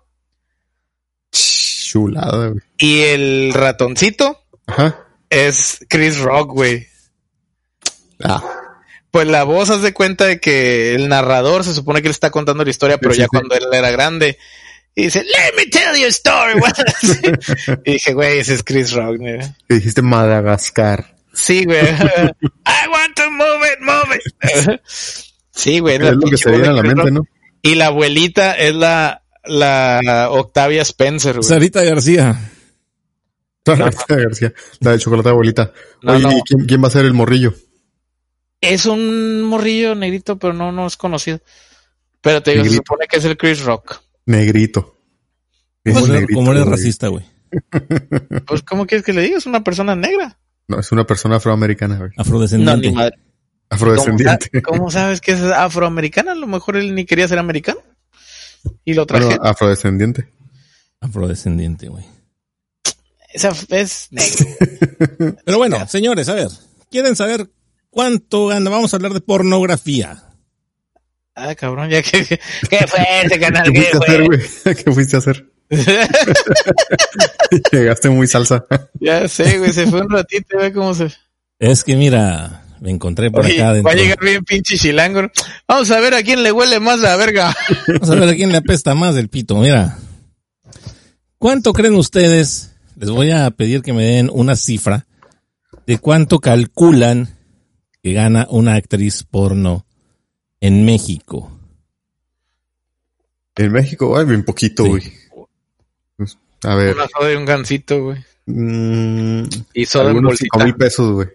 [1.31, 2.61] Chulada, güey.
[2.79, 5.07] y el ratoncito Ajá.
[5.29, 6.87] es Chris Rock, güey.
[8.23, 8.43] Ah,
[9.11, 12.63] Pues la voz hace cuenta de que el narrador se supone que él está contando
[12.65, 13.29] la historia, pero Sí, ya sí.
[13.33, 14.39] cuando él era grande.
[14.95, 16.61] Y dice, let me tell you a story.
[17.85, 19.19] y dije, güey, ese es Chris Rock,
[19.69, 21.17] que dijiste Madagascar.
[21.33, 21.81] Sí, güey.
[21.85, 24.81] I want to move it, move it.
[25.51, 25.97] sí, güey.
[25.97, 27.11] Es lo que se viene a la mente, Rock.
[27.13, 27.23] ¿no?
[27.63, 31.49] Y la abuelita es la, la Octavia Spencer, güey.
[31.49, 32.51] Sarita García.
[33.65, 34.53] Sarita García.
[34.81, 35.73] La de chocolate abuelita.
[36.03, 36.33] No, Oye, no.
[36.33, 37.55] ¿y quién, quién va a ser el morrillo?
[38.61, 41.41] Es un morrillo negrito, pero no, no es conocido.
[42.21, 44.03] Pero te digo, se supone que es el Chris Rock.
[44.27, 44.99] Negrito.
[45.83, 47.25] Es Como eres, negrito, como eres racista, güey.
[48.47, 49.39] Pues, ¿cómo quieres que le diga?
[49.39, 50.39] Es una persona negra.
[50.69, 52.11] No, es una persona afroamericana, güey.
[52.17, 52.89] No, Afrodescendiente.
[52.89, 53.17] ni madre.
[53.17, 53.27] ¿Cómo,
[53.71, 54.63] Afrodescendiente.
[54.63, 56.33] cómo sabes que es afroamericana?
[56.33, 57.81] A lo mejor él ni quería ser americano.
[58.85, 59.25] Y lo traje.
[59.25, 60.29] Bueno, afrodescendiente.
[61.01, 62.05] Afrodescendiente, güey.
[63.33, 65.37] Esa es negro.
[65.45, 66.49] Pero bueno, señores, a ver.
[66.91, 67.49] ¿Quieren saber
[67.91, 68.71] cuánto gana?
[68.71, 70.25] Vamos a hablar de pornografía.
[71.35, 72.25] Ah, cabrón, ya que...
[72.69, 73.73] ¡Qué fuerte, canal!
[73.73, 74.27] ¿Qué ¡Qué fuiste a hacer, fuerte!
[74.65, 74.77] güey?
[74.77, 75.47] ¿Qué fuiste a hacer?
[77.73, 78.65] Llegaste muy salsa.
[79.01, 81.09] ya sé, güey, se fue un ratito, ve cómo se...
[81.59, 83.93] Es que mira, me encontré por Oye, acá va adentro.
[83.93, 85.31] a llegar bien pinche chilango.
[85.69, 87.55] Vamos a ver a quién le huele más la verga.
[87.87, 89.57] Vamos a ver a quién le apesta más del pito.
[89.57, 89.99] Mira.
[91.39, 92.73] ¿Cuánto creen ustedes?
[92.97, 95.07] Les voy a pedir que me den una cifra
[95.87, 97.37] de cuánto calculan
[98.03, 99.87] que gana una actriz porno
[100.61, 101.51] en México.
[103.57, 105.03] En México, ay, bien poquito, güey.
[106.17, 106.95] Pues, A ver.
[106.95, 108.25] Una soda y un gancito, güey.
[108.47, 109.43] mm,
[109.75, 110.45] Y soda en bolsita.
[110.57, 111.29] cinco mil pesos, güey.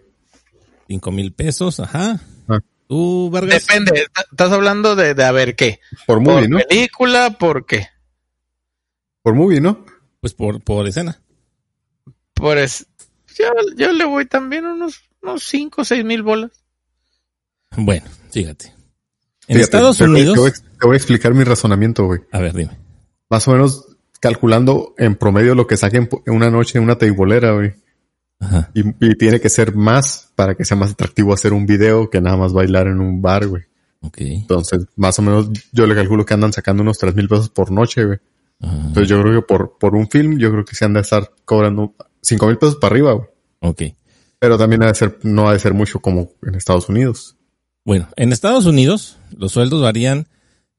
[0.88, 2.20] Cinco mil pesos, ajá.
[2.48, 2.60] Ah.
[2.88, 3.66] ¿Tú, Vargas?
[3.66, 5.80] Depende, estás hablando de, de a ver qué.
[6.06, 6.58] Por movie, ¿Por ¿no?
[6.68, 7.30] película?
[7.38, 7.88] ¿Por qué?
[9.22, 9.84] Por movie, ¿no?
[10.20, 11.20] Pues por, por escena.
[12.34, 12.86] Por es...
[13.36, 16.52] yo, yo le voy también unos, unos 5 o 6 mil bolas.
[17.76, 18.66] Bueno, fíjate.
[19.48, 20.34] En Fíjate, Estados te- Unidos.
[20.34, 22.20] Te voy, a- te voy a explicar mi razonamiento, güey.
[22.32, 22.76] A ver, dime.
[23.30, 23.86] Más o menos
[24.20, 27.74] calculando en promedio lo que saquen en una noche en una teibolera, güey.
[28.40, 28.70] Ajá.
[28.74, 32.20] Y, y tiene que ser más para que sea más atractivo hacer un video que
[32.20, 33.62] nada más bailar en un bar, güey.
[34.02, 34.18] Ok.
[34.20, 37.70] Entonces, más o menos, yo le calculo que andan sacando unos tres mil pesos por
[37.70, 38.18] noche, güey.
[38.60, 38.74] Ajá.
[38.88, 41.30] Entonces yo creo que por, por un film, yo creo que se han de estar
[41.44, 43.28] cobrando cinco mil pesos para arriba, güey.
[43.60, 43.82] Ok.
[44.38, 47.35] Pero también ha de ser, no ha de ser mucho como en Estados Unidos.
[47.86, 50.26] Bueno, en Estados Unidos los sueldos varían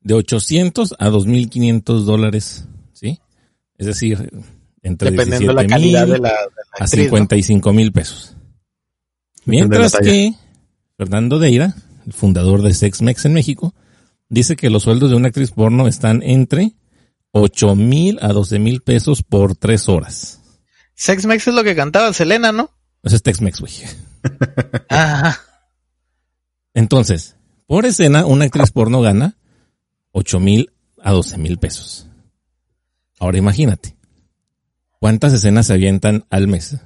[0.02, 3.22] de 800 a 2.500 dólares, ¿sí?
[3.78, 4.30] Es decir,
[4.84, 6.34] entre Dependiendo de la 17,000 calidad de la, de la
[6.74, 7.18] a actriz, ¿no?
[7.18, 8.36] 55 mil pesos.
[9.46, 10.34] Mientras que
[10.98, 13.74] Fernando Deira, el fundador de SexMex en México,
[14.28, 16.74] dice que los sueldos de una actriz porno están entre
[17.32, 20.42] 8 mil a 12 mil pesos por tres horas.
[20.94, 22.70] Sex Mex es lo que cantaba Selena, ¿no?
[23.02, 23.72] Ese es Tex-Mex, güey.
[24.90, 25.47] Ajá.
[26.78, 27.36] Entonces,
[27.66, 29.36] por escena, una actriz porno gana
[30.12, 32.06] 8 mil a 12 mil pesos.
[33.20, 33.96] Ahora imagínate,
[35.00, 36.78] ¿cuántas escenas se avientan al mes?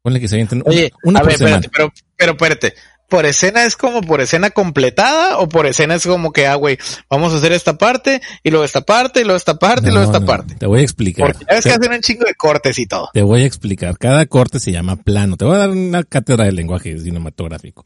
[0.00, 1.56] Ponle que se avientan Oye, una a por ver, semana.
[1.56, 2.74] espérate, pero, pero espérate.
[3.08, 6.78] ¿Por escena es como por escena completada o por escena es como que, ah, güey,
[7.10, 10.06] vamos a hacer esta parte y luego esta parte y luego esta parte y luego
[10.06, 10.54] esta no, parte?
[10.54, 11.32] Te voy a explicar.
[11.32, 13.10] Porque ya ves que hacen un chingo de cortes y todo.
[13.12, 13.98] te voy a explicar.
[13.98, 15.36] Cada corte se llama plano.
[15.36, 17.84] Te voy a dar una cátedra de lenguaje cinematográfico.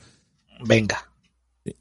[0.65, 1.11] Venga.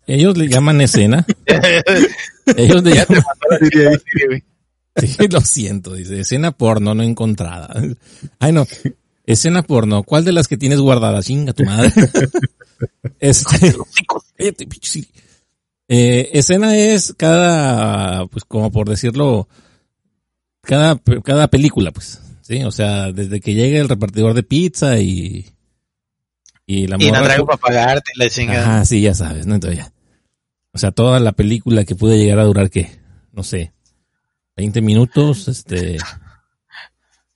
[0.06, 1.26] Ellos le llaman escena.
[2.58, 3.24] Ellos le llaman,
[4.96, 7.74] sí, lo siento, dice, escena porno no encontrada.
[8.40, 8.66] Ay, no.
[9.26, 10.04] Escena porno.
[10.04, 11.22] ¿Cuál de las que tienes guardada?
[11.22, 11.92] Chinga tu madre.
[13.20, 13.76] Este.
[15.90, 19.50] Eh, escena es cada, pues como por decirlo,
[20.62, 22.22] cada, cada película, pues.
[22.42, 25.46] Sí, o sea, desde que llega el repartidor de pizza y,
[26.70, 28.62] y la Y no traigo para pagarte y la chingada.
[28.62, 29.56] Ajá, sí, ya sabes, ¿no?
[29.56, 29.92] Entonces ya.
[30.72, 33.00] O sea, toda la película que puede llegar a durar, ¿qué?
[33.32, 33.74] No sé,
[34.56, 35.98] 20 minutos, este,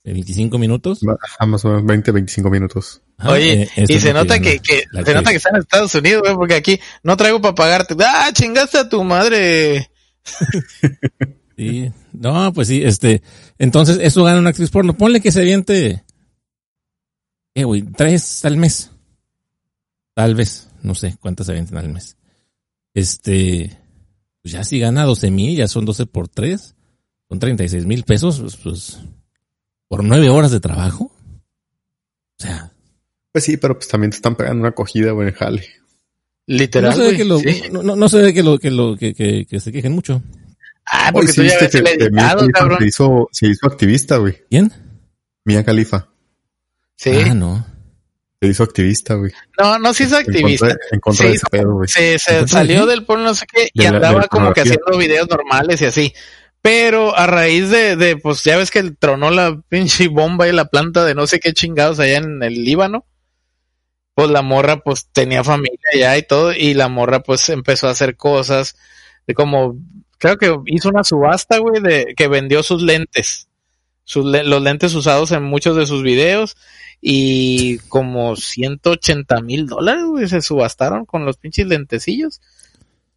[0.03, 0.99] 25 minutos.
[1.19, 3.01] Ajá, más o menos 20, 25 minutos.
[3.17, 6.21] Ajá, Oye, eh, y se nota que, que se nota que está en Estados Unidos,
[6.21, 7.95] güey, porque aquí no traigo para pagarte.
[8.05, 9.89] Ah, chingaste a tu madre.
[11.55, 11.91] Sí.
[12.13, 13.21] No, pues sí, este,
[13.59, 14.97] entonces eso gana una actriz porno.
[14.97, 16.03] Ponle que se aviente,
[17.53, 18.89] eh, güey, tres al mes.
[20.13, 22.17] Tal vez, no sé cuántas se avientan al mes.
[22.93, 23.79] Este,
[24.41, 26.75] pues ya si gana 12 mil, ya son 12 por 3,
[27.29, 28.99] son 36 mil pesos, pues, pues,
[29.87, 31.05] por nueve horas de trabajo.
[31.05, 32.71] O sea,
[33.31, 35.67] Pues sí, pero pues también te están pegando una acogida, güey, en jale.
[36.45, 37.63] Literal, no se ve güey, que lo, sí.
[37.71, 40.21] no, no, no se ve que lo, que lo, que, que, que se quejen mucho.
[40.85, 42.79] Ah, porque sí tú ya viste ves que, editado, cabrón.
[42.79, 44.35] se hizo, se hizo activista, güey.
[44.49, 44.71] ¿Quién?
[45.45, 46.09] Mia Khalifa.
[46.97, 47.11] Sí.
[47.25, 47.65] Ah, no.
[48.43, 49.31] Se hizo activista, güey.
[49.57, 50.67] No, no, es En activista.
[50.67, 51.87] contra, en contra de ese pedo, güey.
[51.87, 54.51] Se, se ¿En contra de salió del porno no sé qué y andaba la como
[54.51, 56.13] que haciendo videos normales y así.
[56.61, 60.65] Pero a raíz de, de, pues ya ves que tronó la pinche bomba y la
[60.65, 63.05] planta de no sé qué chingados allá en el Líbano.
[64.13, 67.91] Pues la morra pues tenía familia allá y todo y la morra pues empezó a
[67.91, 68.75] hacer cosas
[69.25, 69.77] de como,
[70.17, 73.47] creo que hizo una subasta, güey, de que vendió sus lentes.
[74.03, 76.57] Sus, los lentes usados en muchos de sus videos
[77.05, 82.39] y como 180 mil dólares, güey, se subastaron con los pinches lentecillos.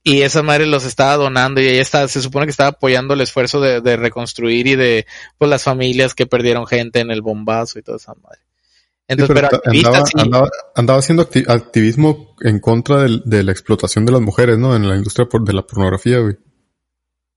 [0.03, 3.21] Y esa madre los estaba donando y ella está, se supone que estaba apoyando el
[3.21, 5.07] esfuerzo de, de reconstruir y de
[5.39, 8.41] pues las familias que perdieron gente en el bombazo y toda esa madre.
[9.09, 10.13] Entonces, Sí, pero, activista andaba, sí.
[10.19, 14.75] andaba, andaba haciendo acti- activismo en contra de la explotación de las mujeres, ¿no?
[14.75, 16.35] En la industria por- de la pornografía, güey.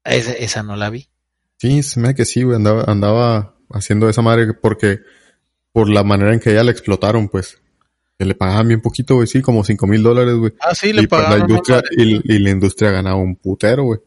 [0.04, 1.10] Esa, esa no la vi.
[1.58, 2.56] Sí, se me da que sí, güey.
[2.56, 5.00] Andaba, andaba haciendo esa madre porque
[5.72, 7.58] por la manera en que ella la explotaron, pues.
[8.18, 9.28] Que le pagaban bien poquito, güey.
[9.28, 10.54] Sí, como cinco mil dólares, güey.
[10.60, 11.50] Ah, sí, le Y pues la pagaron.
[11.50, 12.04] industria, ¿no?
[12.04, 14.00] y, y la industria ganaba un putero, güey.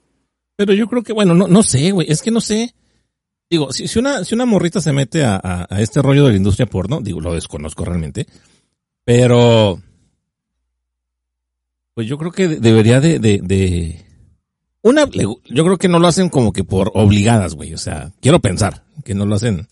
[0.56, 2.10] Pero yo creo que, bueno, no, no sé, güey.
[2.10, 2.74] Es que no sé.
[3.50, 6.32] Digo, si, si una, si una morrita se mete a, a, a este rollo de
[6.32, 8.26] la industria porno, digo, lo desconozco realmente.
[9.04, 9.80] Pero,
[11.94, 14.04] pues yo creo que de- debería de, de, de-
[14.82, 17.72] una, yo creo que no lo hacen como que por obligadas, güey.
[17.74, 19.68] O sea, quiero pensar que no lo hacen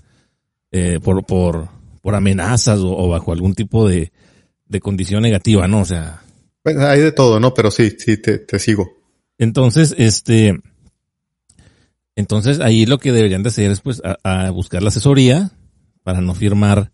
[0.72, 1.68] eh, por, por,
[2.00, 4.12] por amenazas o, o bajo algún tipo de,
[4.66, 5.80] de condición negativa, ¿no?
[5.80, 6.22] O sea,
[6.62, 7.54] Pues hay de todo, ¿no?
[7.54, 8.90] Pero sí, sí, te, te sigo.
[9.38, 10.58] Entonces, este,
[12.16, 15.52] entonces ahí lo que deberían de hacer es pues a, a buscar la asesoría
[16.02, 16.92] para no firmar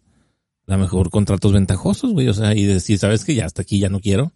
[0.66, 3.88] la mejor contratos ventajosos, güey, o sea, y decir, sabes que ya hasta aquí ya
[3.88, 4.32] no quiero.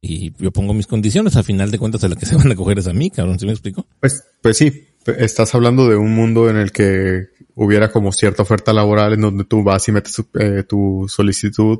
[0.00, 2.56] Y yo pongo mis condiciones, al final de cuentas a la que se van a
[2.56, 3.86] coger es a mí, cabrón, ¿sí me explico?
[4.00, 4.88] Pues, pues sí,
[5.18, 9.44] estás hablando de un mundo en el que hubiera como cierta oferta laboral en donde
[9.44, 11.78] tú vas y metes tu, eh, tu solicitud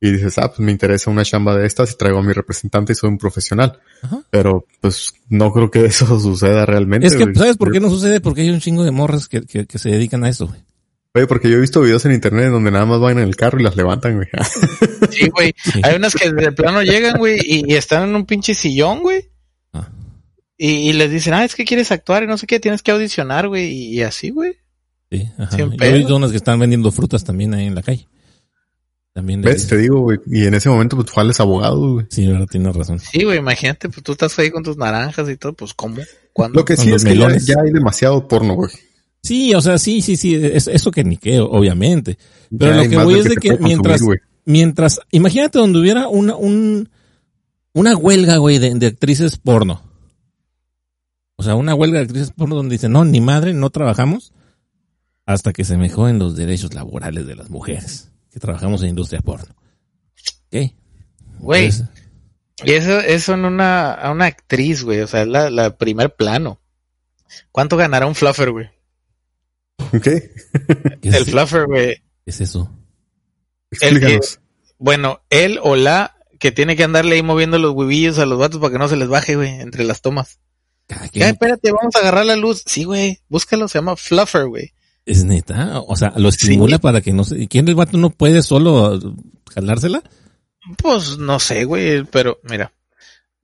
[0.00, 2.92] y dices, ah, pues me interesa una chamba de estas y traigo a mi representante
[2.92, 3.80] y soy un profesional.
[4.02, 4.22] Ajá.
[4.30, 7.08] Pero pues no creo que eso suceda realmente.
[7.08, 7.34] Es que, güey.
[7.34, 8.20] ¿sabes por qué no sucede?
[8.20, 10.60] Porque hay un chingo de morras que, que, que se dedican a eso, güey.
[11.12, 13.58] Oye, porque yo he visto videos en internet donde nada más van en el carro
[13.58, 14.28] y las levantan, güey.
[15.10, 15.52] Sí, güey.
[15.82, 19.28] Hay unas que de plano llegan, güey, y, y están en un pinche sillón, güey.
[19.72, 19.88] Ah.
[20.56, 22.92] Y, y les dicen, ah, es que quieres actuar y no sé qué, tienes que
[22.92, 24.56] audicionar, güey, y, y así, güey.
[25.10, 25.56] Sí, ajá.
[25.56, 28.06] Yo he visto unas que están vendiendo frutas también ahí en la calle.
[29.12, 29.66] También ¿Ves?
[29.66, 30.18] Te digo, güey.
[30.26, 32.06] Y en ese momento, pues, fales abogados, güey.
[32.10, 33.00] Sí, verdad, tienes razón.
[33.00, 35.96] Sí, güey, imagínate, pues tú estás ahí con tus naranjas y todo, pues ¿cómo?
[36.32, 36.60] ¿Cuándo?
[36.60, 37.26] Lo que sí es que ya,
[37.60, 38.70] hay demasiado porno, güey.
[39.22, 42.16] Sí, o sea, sí, sí, sí, es, eso que ni qué, obviamente.
[42.56, 46.36] Pero Ya lo que voy es de que mientras, consumir, mientras, imagínate donde hubiera una,
[46.36, 46.88] un,
[47.74, 49.82] una huelga, güey, de, de actrices porno.
[51.36, 54.32] O sea, una huelga de actrices porno donde dicen, no, ni madre, no trabajamos
[55.26, 59.54] hasta que se mejoren los derechos laborales de las mujeres que trabajamos en industria porno.
[60.50, 60.74] ¿Qué?
[61.38, 61.70] Güey,
[62.64, 66.14] y eso, eso en una, a una actriz, güey, o sea, es la, la primer
[66.14, 66.60] plano.
[67.52, 68.70] ¿Cuánto ganará un fluffer, güey?
[70.02, 70.32] ¿Qué?
[71.00, 71.96] ¿qué El fluffer, güey.
[71.96, 72.70] qué es eso?
[73.70, 74.40] Explícanos.
[74.78, 78.60] Bueno, él o la que tiene que andarle ahí moviendo los huevillos a los vatos
[78.60, 80.40] para que no se les baje, güey, entre las tomas.
[80.86, 82.64] Cada espérate, vamos a agarrar la luz.
[82.66, 84.72] Sí, güey, búscalo, se llama fluffer, güey.
[85.06, 87.48] Es neta, o sea, lo estimula para que no se...
[87.48, 88.98] ¿Quién el vato no puede solo
[89.52, 90.02] jalársela?
[90.78, 92.72] Pues no sé, güey, pero mira,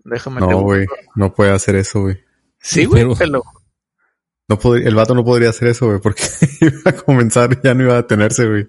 [0.05, 0.87] déjame No, güey.
[1.15, 2.19] No puede hacer eso, güey.
[2.61, 3.43] Sí, güey, Pero-
[4.49, 6.23] No el vato no podría hacer eso, güey, porque
[6.61, 8.67] iba a comenzar, ya no iba a detenerse, güey.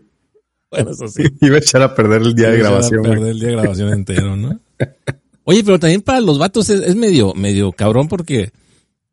[0.71, 1.23] Bueno, eso sí.
[1.41, 3.31] Iba a echar a perder el día de Se va a grabación, perder güey.
[3.31, 4.59] el día de grabación entero, ¿no?
[5.45, 8.51] Oye, pero también para los vatos es, es medio, medio cabrón porque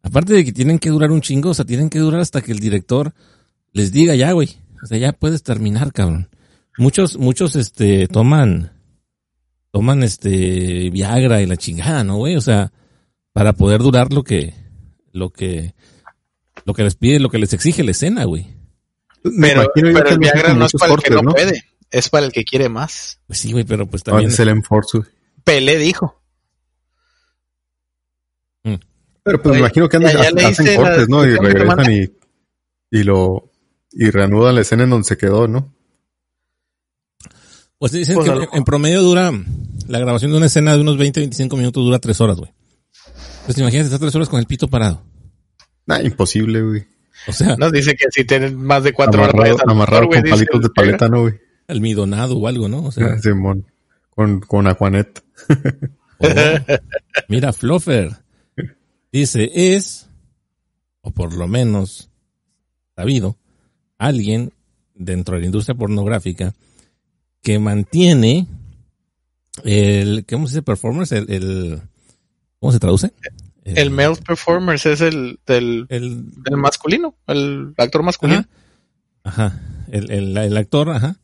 [0.02, 2.50] aparte de que tienen que durar un chingo, o sea, tienen que durar hasta que
[2.50, 3.14] el director
[3.74, 4.56] les diga ya, güey.
[4.82, 6.30] O sea, ya puedes terminar, cabrón.
[6.78, 8.72] Muchos, muchos, este, toman,
[9.70, 12.36] toman, este, Viagra y la chingada, ¿no, güey?
[12.36, 12.72] O sea,
[13.32, 14.54] para poder durar lo que,
[15.12, 15.74] lo que,
[16.64, 18.46] lo que les pide, lo que les exige la escena, güey.
[19.22, 22.26] Me Pero, pero que el Viagra no es para el que no puede, es para
[22.26, 23.20] el que quiere más.
[23.26, 24.30] Pues sí, güey, pero pues también.
[24.30, 25.10] es el Enforce, güey.
[25.44, 26.20] Pelé dijo.
[28.62, 31.24] Pero pues Oye, me imagino que andan- hacen la cortes, ¿no?
[31.24, 32.10] Y regresan y,
[32.90, 33.50] y lo,
[33.96, 35.72] y reanudan la escena en donde se quedó, ¿no?
[37.78, 39.30] Pues dicen Pues que en- promedio dura,
[39.88, 42.52] la grabación de una escena de unos 20, 25 minutos dura tres horas, güey.
[43.46, 45.02] Pues imagínate, estás tres horas con el pito parado.
[45.86, 46.86] Nah, imposible, güey.
[47.26, 50.22] O sea, Nos dice que si tienes más de cuatro horas Amarrado, al amarrado con
[50.22, 51.34] palitos el de paleta, ¿no, güey?
[51.68, 52.84] almidonado o algo, ¿no?
[52.84, 53.66] O sea, Simón.
[54.10, 55.22] Con, con Aquanet.
[56.18, 56.26] oh,
[57.28, 58.10] mira, Fluffer.
[59.12, 60.08] Dice, es,
[61.02, 62.10] o por lo menos,
[62.96, 63.36] sabido,
[63.98, 64.52] alguien
[64.94, 66.54] dentro de la industria pornográfica
[67.42, 68.46] que mantiene
[69.64, 70.62] el, ¿cómo se dice?
[70.62, 71.82] Performance, el, el
[72.58, 73.12] ¿cómo se traduce?
[73.64, 76.24] El male performance es el del, el,
[76.56, 78.44] masculino, el actor masculino.
[79.22, 79.46] Ajá.
[79.46, 79.60] Ajá.
[79.90, 81.16] El, el, el actor, ajá.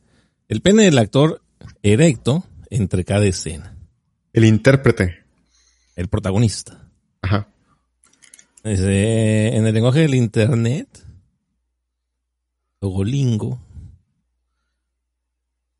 [0.47, 1.41] El pene del actor
[1.83, 3.75] erecto entre cada escena.
[4.33, 5.19] El intérprete.
[5.95, 6.89] El protagonista.
[7.21, 7.47] Ajá.
[8.63, 10.87] En el lenguaje del internet,
[12.81, 13.59] Logolingo,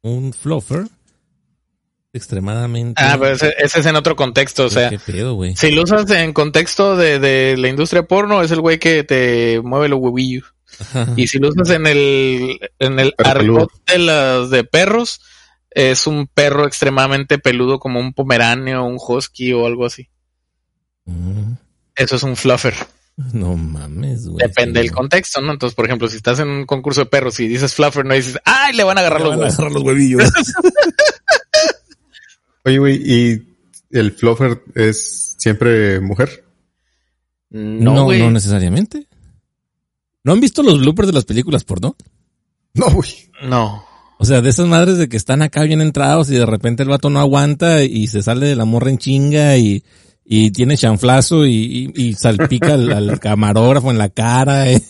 [0.03, 0.85] un fluffer
[2.13, 3.01] extremadamente...
[3.03, 5.55] Ah, pero ese, ese es en otro contexto, o sea, ¿Qué pedo, güey?
[5.55, 9.61] si lo usas en contexto de, de la industria porno, es el güey que te
[9.63, 10.53] mueve los huevillos.
[11.17, 15.21] Y si lo usas en el, en el argot de las de perros,
[15.69, 20.09] es un perro extremadamente peludo como un pomeráneo, un husky o algo así.
[21.05, 21.53] Mm,
[21.95, 22.73] Eso es un fluffer.
[23.33, 24.47] No mames, güey.
[24.47, 25.51] Depende del contexto, ¿no?
[25.51, 28.37] Entonces, por ejemplo, si estás en un concurso de perros y dices fluffer, no dices,
[28.45, 28.75] ¡ay!
[28.75, 30.23] Le van a agarrar Le los van a agarrar los huevillos.
[32.65, 33.47] Oye, güey, ¿y
[33.91, 36.43] el fluffer es siempre mujer?
[37.49, 39.07] No, no necesariamente.
[40.23, 41.95] ¿No han visto los bloopers de las películas porno?
[42.73, 43.09] No, güey.
[43.43, 43.83] No.
[44.19, 46.89] O sea, de esas madres de que están acá bien entrados y de repente el
[46.89, 49.83] vato no aguanta y se sale de la morra en chinga y,
[50.25, 54.69] y tiene chanflazo y, y, y salpica al, al camarógrafo en la cara.
[54.71, 54.81] eh.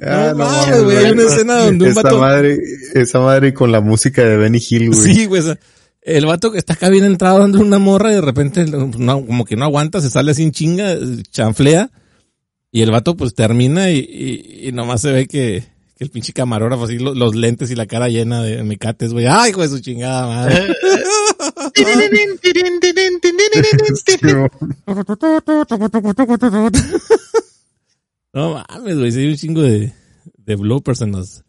[0.00, 2.58] Ah, No mames, güey, hay una escena donde un esa vato- madre,
[2.94, 5.14] esa madre con la música de Benny Hill, güey.
[5.14, 5.42] Sí, güey.
[6.02, 9.44] el vato que está acá bien entrado dando una morra y de repente no, como
[9.44, 10.96] que no aguanta, se sale así en chinga,
[11.30, 11.90] chanflea
[12.72, 15.64] y el vato pues termina y, y, y nomás se ve que,
[15.96, 19.26] que el pinche camarógrafo así lo- los lentes y la cara llena de mecates, güey.
[19.26, 20.66] Ay, hijo de su chingada madre.
[28.32, 29.92] No mames, güey, sí hay un chingo de,
[30.36, 31.44] de bloopers en los,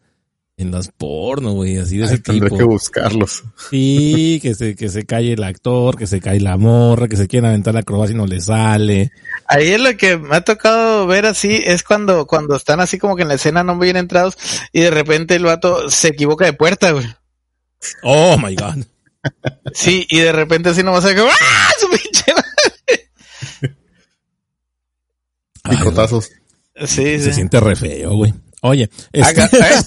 [0.57, 2.57] en las porno, güey, así de ese Ay, Tendré tipo.
[2.57, 3.43] que buscarlos.
[3.69, 7.27] Sí, que se, que se cae el actor, que se cae la morra, que se
[7.27, 9.11] quiere aventar la acrobacia y no le sale.
[9.45, 13.15] Ahí es lo que me ha tocado ver así, es cuando, cuando están así como
[13.15, 14.37] que en la escena no bien entrados
[14.71, 17.07] y de repente el vato se equivoca de puerta, güey.
[18.03, 18.83] Oh my god.
[19.73, 21.69] Sí, y de repente así nomás se que ¡ah!
[21.79, 23.11] Su pinche madre!
[25.63, 26.29] Ay, Picotazos.
[26.85, 26.87] Sí,
[27.19, 27.33] Se sí.
[27.33, 28.33] siente re feo, güey.
[28.61, 29.81] Oye, este- ¿eh?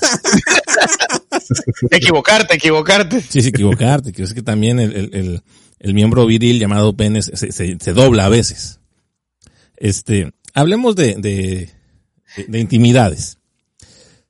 [1.91, 3.21] equivocarte, equivocarte.
[3.21, 5.43] sí, sí, equivocarte, que es que también el, el, el,
[5.79, 8.81] el miembro viril llamado pene se, se, se dobla a veces.
[9.77, 11.71] Este, hablemos de, de,
[12.37, 13.39] de, de intimidades.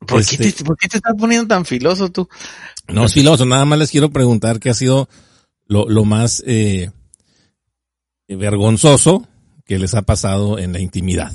[0.06, 2.28] ¿Por, Este- qué te, ¿Por qué te estás poniendo tan filoso tú?
[2.88, 5.08] No filoso, nada más les quiero preguntar qué ha sido
[5.66, 6.90] lo, lo más eh,
[8.28, 9.26] vergonzoso
[9.64, 11.32] que les ha pasado en la intimidad.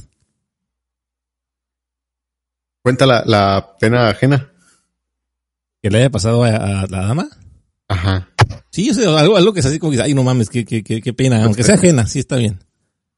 [2.83, 4.51] Cuenta la, la pena ajena.
[5.81, 7.29] ¿Que le haya pasado a, a la dama?
[7.87, 8.29] Ajá.
[8.71, 11.13] Sí, algo, algo que es así como que, ay, no mames, qué, qué, qué, qué
[11.13, 12.59] pena, aunque sea ajena, sí está bien.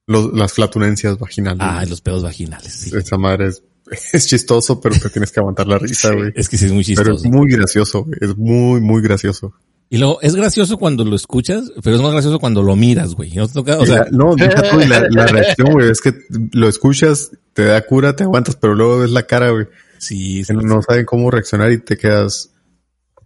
[0.07, 1.61] Los, las flatulencias vaginales.
[1.61, 2.91] Ah, los pedos vaginales, sí.
[2.95, 3.63] Esa madre es,
[4.13, 6.31] es chistoso, pero te tienes que aguantar la risa, güey.
[6.35, 7.37] Es que sí es muy Pero es chistoso.
[7.37, 8.17] muy gracioso, güey.
[8.21, 9.53] Es muy, muy gracioso.
[9.91, 13.33] Y luego, es gracioso cuando lo escuchas, pero es más gracioso cuando lo miras, güey.
[13.33, 13.45] ¿No?
[13.45, 16.13] O sea, no, deja tú, y la, la reacción, güey, es que
[16.51, 19.65] lo escuchas, te da cura, te aguantas, pero luego ves la cara, güey.
[19.97, 22.51] sí, sí, no saben cómo reaccionar y te quedas.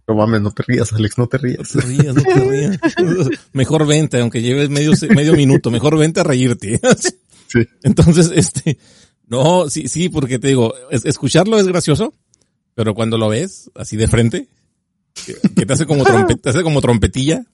[0.06, 1.74] No mames, no te rías, Alex, no te rías.
[1.74, 2.78] No te rías, no te rías.
[3.52, 6.80] Mejor vente, aunque lleves medio, medio minuto, mejor vente a reírte.
[7.48, 7.66] Sí.
[7.82, 8.78] Entonces, este,
[9.42, 12.14] no, sí, sí, porque te digo, es- escucharlo es gracioso,
[12.74, 14.48] pero cuando lo ves así de frente,
[15.26, 17.44] que, que te hace como trompet, te hace como trompetilla,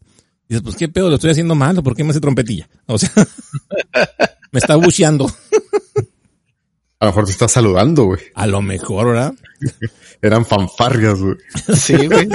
[0.49, 2.69] dices, pues qué pedo, lo estoy haciendo mal, ¿o por qué me hace trompetilla?
[2.87, 3.11] O sea,
[4.53, 5.27] me está bucheando.
[6.99, 8.21] A lo mejor te está saludando, güey.
[8.35, 9.33] A lo mejor, ¿verdad?
[10.23, 11.37] Eran fanfarrias, güey.
[11.75, 12.29] Sí, güey.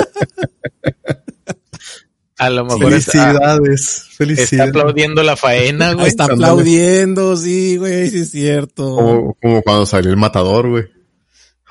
[2.38, 4.70] A lo mejor está, Felicidades, está felicidades.
[4.70, 6.08] aplaudiendo la faena, güey.
[6.08, 8.96] Está aplaudiendo, sí, güey, sí es cierto.
[8.96, 10.84] Como, como cuando salió el matador, güey.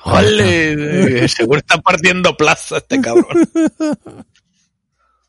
[0.05, 1.27] ¡Ole!
[1.27, 3.25] Seguro está partiendo plaza este cabrón.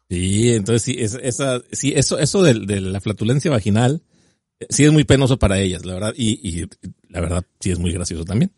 [0.08, 4.02] Sí, entonces sí, es- esa, sí, eso, eso de, de la flatulencia vaginal,
[4.60, 6.64] eh, sí es muy penoso para ellas, la verdad, y, y
[7.08, 8.52] la verdad sí es muy gracioso también.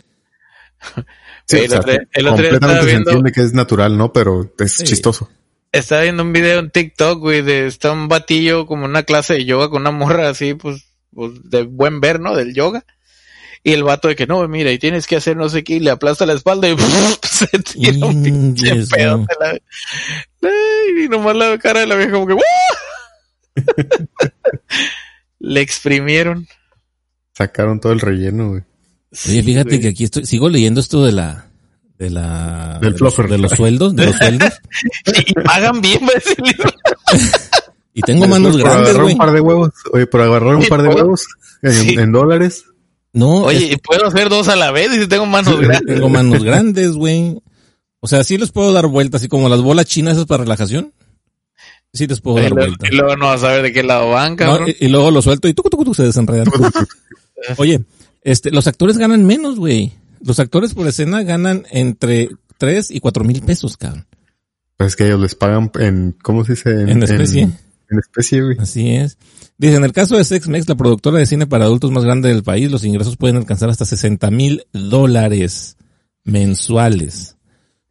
[1.46, 1.98] Sí, El o sea, otro- el
[2.28, 4.12] otro día completamente estaba se viendo- entiende que es natural, ¿no?
[4.12, 4.84] Pero es Sí.
[4.84, 5.30] chistoso.
[5.72, 9.44] Estaba viendo un video en TikTok, güey, de está un batillo como una clase de
[9.44, 12.34] yoga con una morra así, pues, pues de buen ver, ¿no?
[12.34, 12.84] Del yoga.
[13.64, 15.80] Y el vato de que no, mira, y tienes que hacer no sé qué, y
[15.80, 16.76] le aplasta la espalda y
[17.28, 19.18] se tira un pinche Ingues, pedo.
[19.18, 19.26] no.
[19.26, 19.58] de la-
[20.50, 22.36] Ay, y nomás la cara de la vieja como que.
[25.40, 26.46] Le exprimieron.
[27.34, 28.62] Sacaron todo el relleno, güey.
[29.28, 31.47] Oye, fíjate que aquí estoy, sigo leyendo esto de la,
[31.98, 34.52] de la, Del de, los, de los sueldos, de los sueldos,
[35.26, 36.00] Y pagan bien
[37.94, 39.12] y tengo manos por grandes, agarrar güey.
[39.14, 39.70] un par de huevos.
[39.92, 41.26] Oye, por agarrar un par de huevos
[41.62, 41.94] en, Sí.
[41.98, 42.64] en dólares.
[43.12, 45.82] No, Oye, es- y puedo hacer dos a la vez y si tengo manos grandes.
[45.96, 47.40] tengo manos grandes, güey.
[48.00, 50.92] O sea, sí les puedo dar vueltas, así como las bolas chinas esas para relajación.
[51.92, 52.90] Sí les puedo Y dar luego, vueltas.
[52.92, 54.68] y luego no vas a ver de qué lado van, No, cabrón.
[54.78, 56.46] y, y luego lo suelto y tucu, tucu, tucu, se desenredan.
[57.56, 57.80] Oye,
[58.22, 59.92] este, los actores ganan menos, güey.
[60.22, 64.06] Los actores por escena ganan entre 3 y 4 mil pesos, cabrón.
[64.76, 66.70] Pues es que ellos les pagan en, ¿cómo se dice?
[66.70, 67.42] En especie.
[67.42, 67.58] En,
[67.90, 68.56] en especie, güey.
[68.58, 69.18] Así es.
[69.56, 72.44] Dice, en el caso de Sexmex, la productora de cine para adultos más grande del
[72.44, 75.76] país, los ingresos pueden alcanzar hasta 60 mil dólares
[76.24, 77.36] mensuales.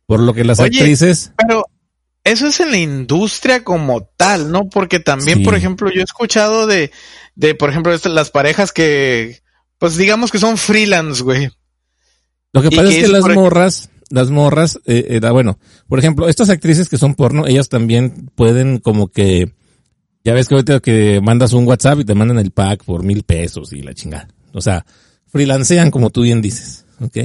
[0.06, 1.66] Por lo que las Oye, actrices, Pero
[2.24, 4.70] eso es en la industria como tal, ¿no?
[4.70, 5.44] Porque también, Sí.
[5.44, 6.92] por ejemplo, yo he escuchado de,
[7.36, 9.42] de por ejemplo, estas- las parejas que,
[9.78, 11.50] pues digamos que son freelance, güey.
[12.58, 16.28] Lo que pasa que es que las morras, las morras, eh, era bueno, por ejemplo,
[16.28, 19.54] estas actrices que son porno, ellas también pueden como que,
[20.24, 23.24] ya ves que ahorita que mandas un WhatsApp y te mandan el pack por mil
[23.24, 24.28] pesos y la chingada.
[24.54, 24.86] O sea,
[25.28, 27.18] freelancean como tú bien dices, ¿ok?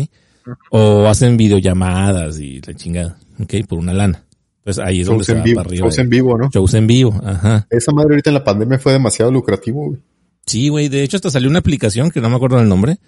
[0.71, 3.67] O hacen videollamadas y la chingada, ¿ok?
[3.69, 4.25] Por una lana.
[4.59, 5.85] Entonces ahí es donde se en va vivo, para arriba.
[5.85, 6.51] shows en vivo, ¿no?
[6.51, 7.67] Shows en vivo, ajá.
[7.69, 10.01] Esa madre ahorita en la pandemia fue demasiado lucrativo, güey.
[10.47, 12.99] Sí, güey, de hecho hasta salió una aplicación que no me acuerdo del nombre.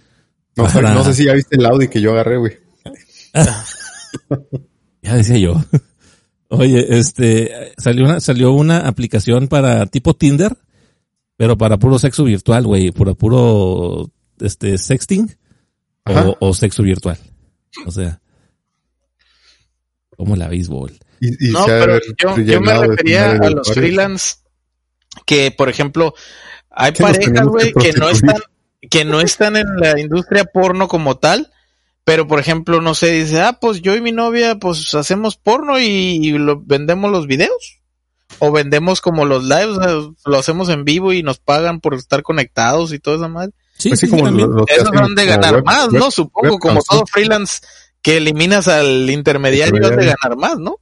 [0.57, 2.59] No, sé- Para- no sé si ya viste el Audi que yo agarré, güey.
[5.03, 5.55] Ya decía yo.
[6.49, 10.57] Oye, este, salió una, salió una aplicación para tipo Tinder,
[11.37, 15.37] pero para puro sexo virtual, güey, para puro, este, sexting
[16.07, 17.19] o, o sexo virtual.
[17.87, 18.21] O sea,
[20.17, 20.93] como la béisbol.
[21.21, 24.37] Y, y No, pero yo, yo me refería a los freelance
[25.27, 26.15] que, por ejemplo,
[26.71, 28.37] hay parejas, güey, que no están,
[28.91, 31.51] que no están en la industria porno como tal,
[32.05, 35.79] pero por ejemplo, no sé, dice, ah, pues yo y mi novia, pues hacemos porno
[35.79, 37.79] y, y lo, vendemos los videos.
[38.41, 39.93] o vendemos como los lives, o sea,
[40.27, 43.55] lo hacemos en vivo y nos pagan por estar conectados y todo eso mal.
[43.79, 44.49] Sí, Pues sí, sí, como también.
[44.51, 46.11] lo- lo que Esos van de ganar web- más, web- ¿no?
[46.11, 47.61] Supongo, como todo freelance
[48.03, 50.77] que eliminas al intermediario has de ganar más, ¿no?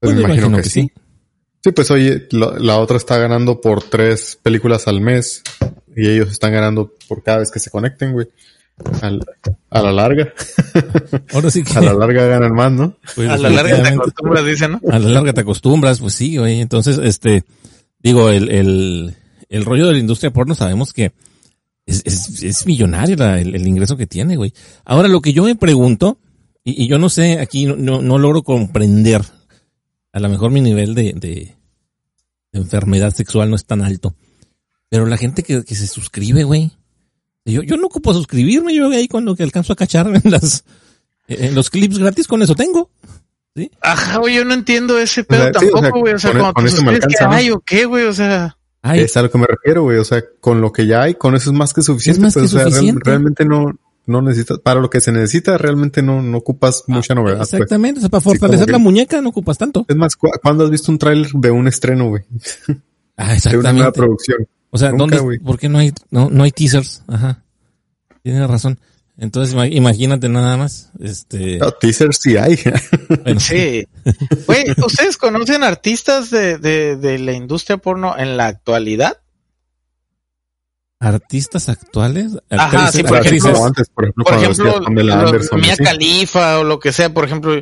[0.00, 0.92] Pues Pues me imagino que, que sí.
[1.64, 5.42] Sí, pues oye, lo- la otra está ganando por tres películas al mes
[5.96, 8.26] y ellos están ganando por cada vez que se conecten, güey.
[9.02, 9.24] Al-
[9.70, 10.32] a la larga,
[11.32, 11.72] Ahora sí que.
[11.78, 12.96] a la larga ganan más, ¿no?
[13.14, 14.80] pues, A la larga te acostumbras, dicen, ¿no?
[14.90, 16.60] A la larga te acostumbras, pues sí, güey.
[16.60, 17.44] Entonces, este,
[18.00, 19.14] digo, el, el,
[19.50, 21.12] el rollo de la industria porno sabemos que
[21.86, 24.52] es, es, es millonario la- el, el ingreso que tiene, güey.
[24.84, 26.18] Ahora, lo que yo me pregunto,
[26.64, 29.22] y, y yo no sé, aquí no, no, no logro comprender,
[30.12, 31.54] a lo mejor mi nivel de, de,
[32.52, 34.14] de enfermedad sexual no es tan alto,
[34.92, 36.70] pero la gente que, que se suscribe, güey.
[37.46, 40.64] Yo, yo no ocupo suscribirme, yo ahí cuando que alcanzo a cachar en las,
[41.28, 42.90] en los clips gratis, con eso tengo.
[43.80, 46.12] Ajá, güey, yo no entiendo ese pedo sea, sí, o sea, tampoco, güey.
[46.12, 47.32] O sea, con- cuando con te eso me suscribes, ¿qué alcanza, ¿no?
[47.34, 48.04] hay o qué, güey?
[48.04, 49.96] O sea, Ay, Es a lo que me refiero, güey.
[49.96, 52.20] O sea, con lo que ya hay, con eso es más que suficiente.
[52.20, 53.00] más pues, que o sea, real- suficiente.
[53.04, 53.72] realmente no,
[54.06, 57.38] no necesitas, para lo que se necesita, realmente no, no ocupas mucha novedad.
[57.38, 57.54] pues.
[57.54, 59.86] Exactamente, o sea, para Sí, fortalecer que- la muñeca no ocupas tanto.
[59.88, 62.22] Es más, ¿cu- ¿cuándo has visto un tráiler de un estreno, güey?
[63.16, 63.92] Ah, De una nueva exactamente.
[63.92, 64.48] producción.
[64.74, 65.38] O sea, Nunca, ¿dónde.
[65.40, 67.02] ¿por qué no hay, no, no hay teasers?
[67.06, 67.44] Ajá.
[68.22, 68.80] Tienes razón.
[69.18, 72.58] Entonces, ima- imagínate nada más, este, No, teasers sí hay.
[73.24, 73.86] bueno, sí.
[74.46, 79.18] Güey, ¿ustedes conocen artistas de, de, de la industria porno en la actualidad?
[81.00, 83.38] artistas actuales, Ajá, sí, por actrices.
[83.38, 85.60] ejemplo, Como antes, por ejemplo, Por cuando ejemplo, lo- Anderson.
[85.60, 85.76] Mia.
[85.76, 87.52] Khalifa o lo que sea, por ejemplo.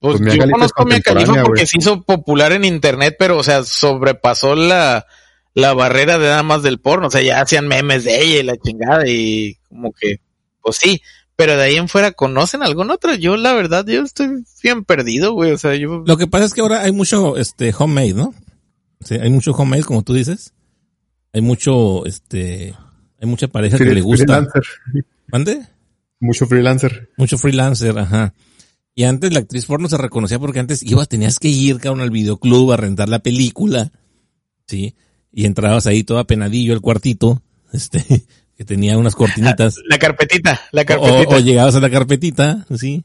[0.00, 3.42] Pues, Pues yo conozco a Mia contemporánea, porque se hizo popular en internet, pero, o
[3.42, 5.06] sea, sobrepasó la,
[5.54, 7.08] la barrera de nada más del porno.
[7.08, 10.20] O sea, ya hacían memes de ella y la chingada y como que,
[10.62, 11.00] pues sí.
[11.36, 13.14] Pero de ahí en fuera, ¿conocen algún otro?
[13.14, 15.52] Yo, la verdad, yo estoy bien perdido, güey.
[15.52, 16.02] O sea, yo...
[16.06, 18.34] Lo que pasa es que ahora hay mucho, este, homemade, ¿no?
[19.00, 20.52] Sí, hay mucho homemade, como tú dices.
[21.32, 22.74] Hay mucho, este,
[23.18, 24.24] hay mucha pareja que le gusta.
[24.24, 24.62] Freelancer.
[25.28, 25.66] ¿Mande?
[26.18, 27.08] Mucho freelancer.
[27.16, 28.34] Mucho freelancer, ajá.
[28.94, 32.10] Y antes la actriz porno se reconocía porque antes ibas, tenías que ir, cabrón, al
[32.10, 33.92] videoclub a rentar la película,
[34.66, 34.94] ¿sí?
[35.32, 38.04] Y entrabas ahí todo apenadillo al cuartito, este,
[38.56, 39.76] que tenía unas cortinitas.
[39.88, 41.36] La carpetita, la carpetita.
[41.36, 43.04] o llegabas a la carpetita, ¿sí?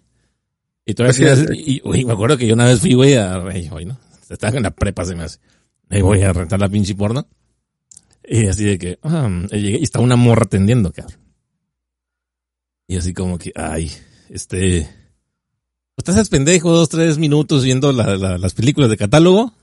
[0.85, 3.35] Y todavía Pues hacías- y, güey, me acuerdo que yo una vez fui, güey, a,
[3.47, 3.97] ay, güey, ¿no?
[4.29, 5.39] Estaba en la prepa, se me hace.
[5.89, 7.27] Ahí voy a rentar la pinche porno.
[8.27, 11.19] Y así de que, ah, y llegué y está una morra atendiendo, cabrón.
[12.87, 13.91] Y así como que, ay,
[14.29, 14.87] este,
[16.03, 19.53] te haces pendejo dos, tres minutos viendo la- la- las películas de catálogo.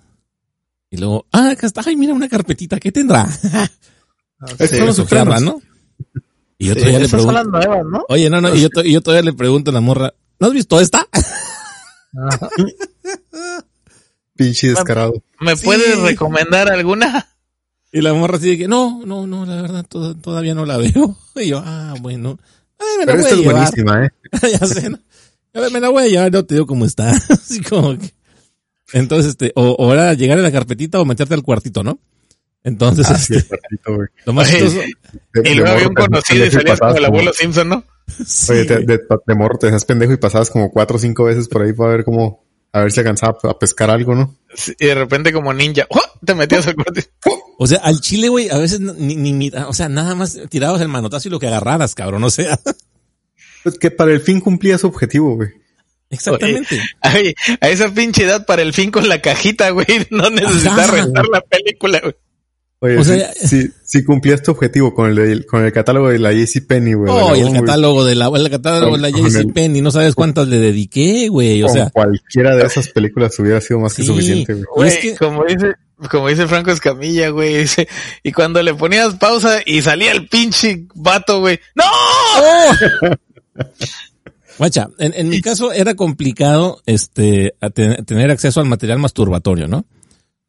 [0.93, 3.25] Y luego, ah, acá está, ay, mira una carpetita, ¿qué tendrá?
[4.59, 5.43] Es Sí, son ojearla, Sopranos.
[5.43, 5.63] ¿no?
[6.59, 8.05] Y yo Sí, todavía le esas son pregunto, las nuevas, ¿no?
[8.09, 10.53] oye, no, no, y yo, y yo todavía le pregunto a la morra, ¿no has
[10.53, 11.09] visto esta?
[14.37, 15.15] Pinche descarado.
[15.41, 15.65] ¿Me Sí.
[15.65, 17.29] puedes recomendar alguna?
[17.93, 20.77] Y la morra así de que, no, no, no, la verdad, to- todavía no la
[20.79, 21.17] veo.
[21.37, 22.39] Y yo, ah, bueno.
[22.79, 23.55] Ay, me la Pero voy esta a es llevar.
[23.55, 24.11] buenísima, ¿eh?
[24.61, 24.99] ya sé, ¿no?
[25.55, 27.11] A ver, me la voy a llevar, no te digo cómo está.
[27.31, 28.13] Así como que.
[28.93, 31.99] Entonces, este, o, o era llegar a la carpetita o meterte al cuartito, ¿no?
[32.65, 34.09] Entonces, Ah, sí, este, el cuartito, güey.
[34.27, 34.81] lo más Oye, chistoso-
[35.33, 37.85] De- Y luego había un te conocido y salías como el abuelo Simpson, ¿no?
[38.25, 41.25] sí, Oye, de, de, de morro te hacías pendejo y pasabas como cuatro o cinco
[41.25, 44.37] veces por ahí para ver cómo, a ver si alcanzaba a pescar algo, ¿no?
[44.55, 46.01] Sí, Y de repente como ninja, ¡oh!
[46.25, 47.01] te metías al cuarto.
[47.59, 50.81] O sea, al chile, güey, a veces ni, ni, ni- o sea, nada más tirabas
[50.83, 52.59] el manotazo y lo que agarraras, cabrón, o sea,
[53.63, 55.51] Pues que para el fin cumplía su objetivo, güey.
[56.13, 56.81] Exactamente.
[57.01, 59.87] Ay, a esa pinche edad para el fin con la cajita, güey.
[60.11, 62.15] No necesitas rentar la película, güey.
[62.85, 66.09] Oye, O si, sea- si, si cumplías tu objetivo con el, de- con el catálogo
[66.09, 67.13] de la JC Penny, güey.
[67.13, 70.59] Oh, y el catálogo de la, el catálogo de la JCPenney, no sabes cuántas le
[70.59, 74.65] dediqué, güey, o con sea, cualquiera de esas películas hubiera sido más que suficiente, güey.
[74.65, 75.75] Y Güey, es que- como dice,
[76.11, 77.87] como dice Franco Escamilla, güey, dice,
[78.25, 81.85] y cuando le ponías pausa y salía el pinche vato, güey, ¡No!
[84.59, 89.87] Guacha, en, en mi caso era complicado este a tener acceso al material masturbatorio, ¿no?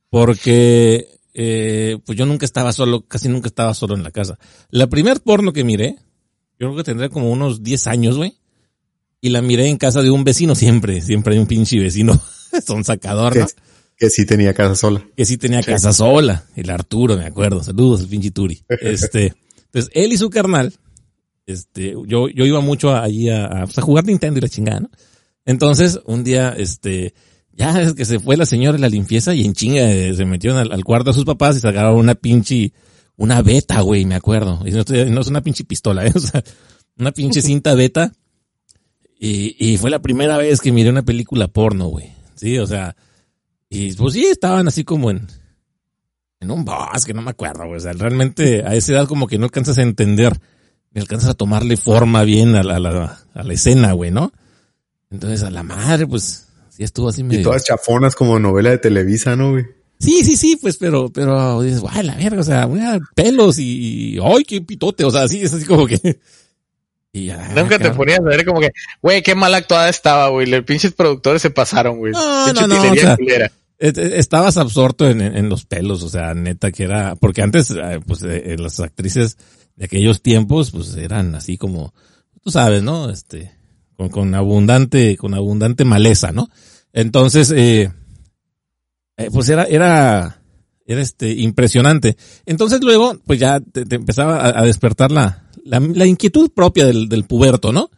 [0.09, 4.37] Porque eh, pues yo nunca estaba solo, casi nunca estaba solo en la casa.
[4.69, 5.95] La primer porno que miré,
[6.59, 8.37] yo creo que tendría como unos 10 años, güey.
[9.19, 12.21] Y la miré en casa de un vecino siempre, siempre hay un pinche vecino,
[12.65, 13.47] son sacador, ¿no?
[13.47, 13.53] Que,
[13.97, 15.07] que sí tenía casa sola.
[15.15, 18.63] que sí tenía casa sola, el Arturo, me acuerdo, saludos el pinche Turi.
[18.81, 19.33] Este,
[19.65, 20.73] entonces él y su carnal,
[21.45, 24.79] este, yo, yo iba mucho allí a, a, pues, a jugar Nintendo y la chingada,
[24.81, 24.89] ¿no?
[25.45, 27.13] Entonces, un día, este,
[27.51, 30.25] ya es que se fue la señora a la limpieza y en chinga eh, se
[30.25, 32.71] metieron al, al cuarto de sus papás y sacaron una pinche,
[33.17, 34.61] una beta, güey, me acuerdo.
[34.65, 36.11] Y no, estoy- no es una pinche pistola, ¿eh?
[36.15, 36.43] O sea,
[36.97, 38.11] una pinche cinta beta.
[39.19, 42.11] Y, y fue la primera vez que miré una película porno, güey.
[42.35, 42.95] Sí, o sea,
[43.69, 45.27] Y pues sí, estaban así como en,
[46.39, 47.77] en un bosque, no me acuerdo, güey.
[47.77, 50.37] O sea, realmente a esa edad como que no alcanzas a entender,
[50.93, 54.31] ni alcanzas a tomarle forma bien a la, a la, a la escena, güey, ¿no?
[55.11, 57.41] Entonces a la madre, pues, sí estuvo así medio...
[57.41, 59.65] Y todas chafonas como novela de Televisa, ¿no, güey?
[59.99, 64.15] Sí, sí, sí, pues, pero, pero dices, guay, la verga, o sea, mira, pelos y,
[64.15, 65.05] y, ¡ay, qué pitote!
[65.05, 66.19] O sea, así, es así como que...
[67.15, 70.47] Y ya, Nunca te ponías a ver como que, güey, qué mal actuada estaba, güey.
[70.47, 72.11] Los pinches productores se pasaron, güey.
[72.11, 73.15] No, no, no, o sea,
[73.77, 78.23] estabas absorto en, en, los pelos, o sea, neta que era, porque antes, eh, pues,
[78.23, 79.37] eh, las actrices
[79.75, 81.93] de aquellos tiempos, pues, eran así como,
[82.41, 83.09] tú sabes, ¿no?
[83.09, 83.51] Este,
[83.95, 86.49] con, con abundante, con abundante maleza, ¿no?
[86.91, 87.91] Entonces, eh,
[89.17, 90.41] eh, pues era, era,
[90.85, 92.17] era este, impresionante.
[92.45, 97.23] Entonces luego, pues ya te, empezaba a, despertar la, la, la, inquietud propia del, del
[97.25, 97.89] puberto, ¿no?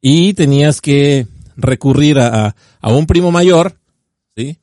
[0.00, 3.76] Y tenías que recurrir a, a, un primo mayor,
[4.36, 4.58] ¿sí?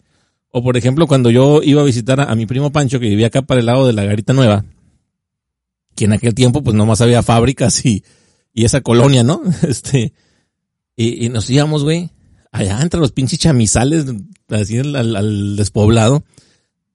[0.51, 3.27] O por ejemplo, cuando yo iba a visitar a, a, mi primo Pancho, que vivía
[3.27, 4.65] acá para el lado de la Garita Nueva,
[5.95, 8.03] que en aquel tiempo pues nomás había fábricas y,
[8.53, 9.41] y esa colonia, ¿no?
[9.67, 10.13] Este,
[10.95, 12.09] y, y nos íbamos, güey,
[12.51, 14.05] allá entre los pinches chamizales,
[14.49, 16.23] así al, al, al despoblado.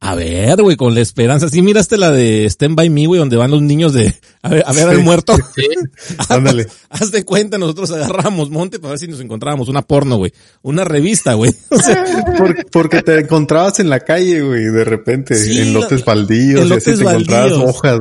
[0.07, 1.49] A ver, güey, con la esperanza.
[1.49, 4.63] Sí, miraste la de Stand By Me, güey, donde van los niños de, a ver,
[4.67, 5.35] a ver al muerto.
[5.57, 5.67] Sí.
[6.29, 6.67] Ándale.
[6.91, 10.33] Haz de cuenta, nosotros agarramos monte para ver si nos encontrábamos una porno, güey.
[10.61, 11.55] Una revista, güey.
[11.71, 12.05] O sea,
[12.37, 16.61] Por, porque te encontrabas en la calle, güey, de repente, Sí, en lotes lo- baldíos,
[16.61, 17.99] en y así lotes te encontrabas hojas,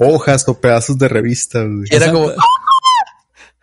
[0.00, 1.88] hojas o pedazos de revistas, güey.
[1.90, 2.32] Era como,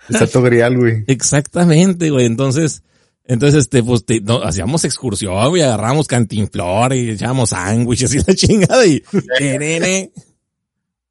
[0.09, 1.03] Exacto grial, güey.
[1.07, 2.25] Exactamente, güey.
[2.25, 2.81] Entonces,
[3.25, 8.23] entonces, este, pues, te- no, hacíamos excursión, güey, agarramos cantinflor y echábamos sándwiches y la
[8.35, 9.01] chingada y,
[9.39, 10.11] nene,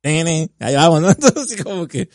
[0.03, 1.11] nene, ahí vamos, ¿no?
[1.13, 2.09] Entonces, así como que,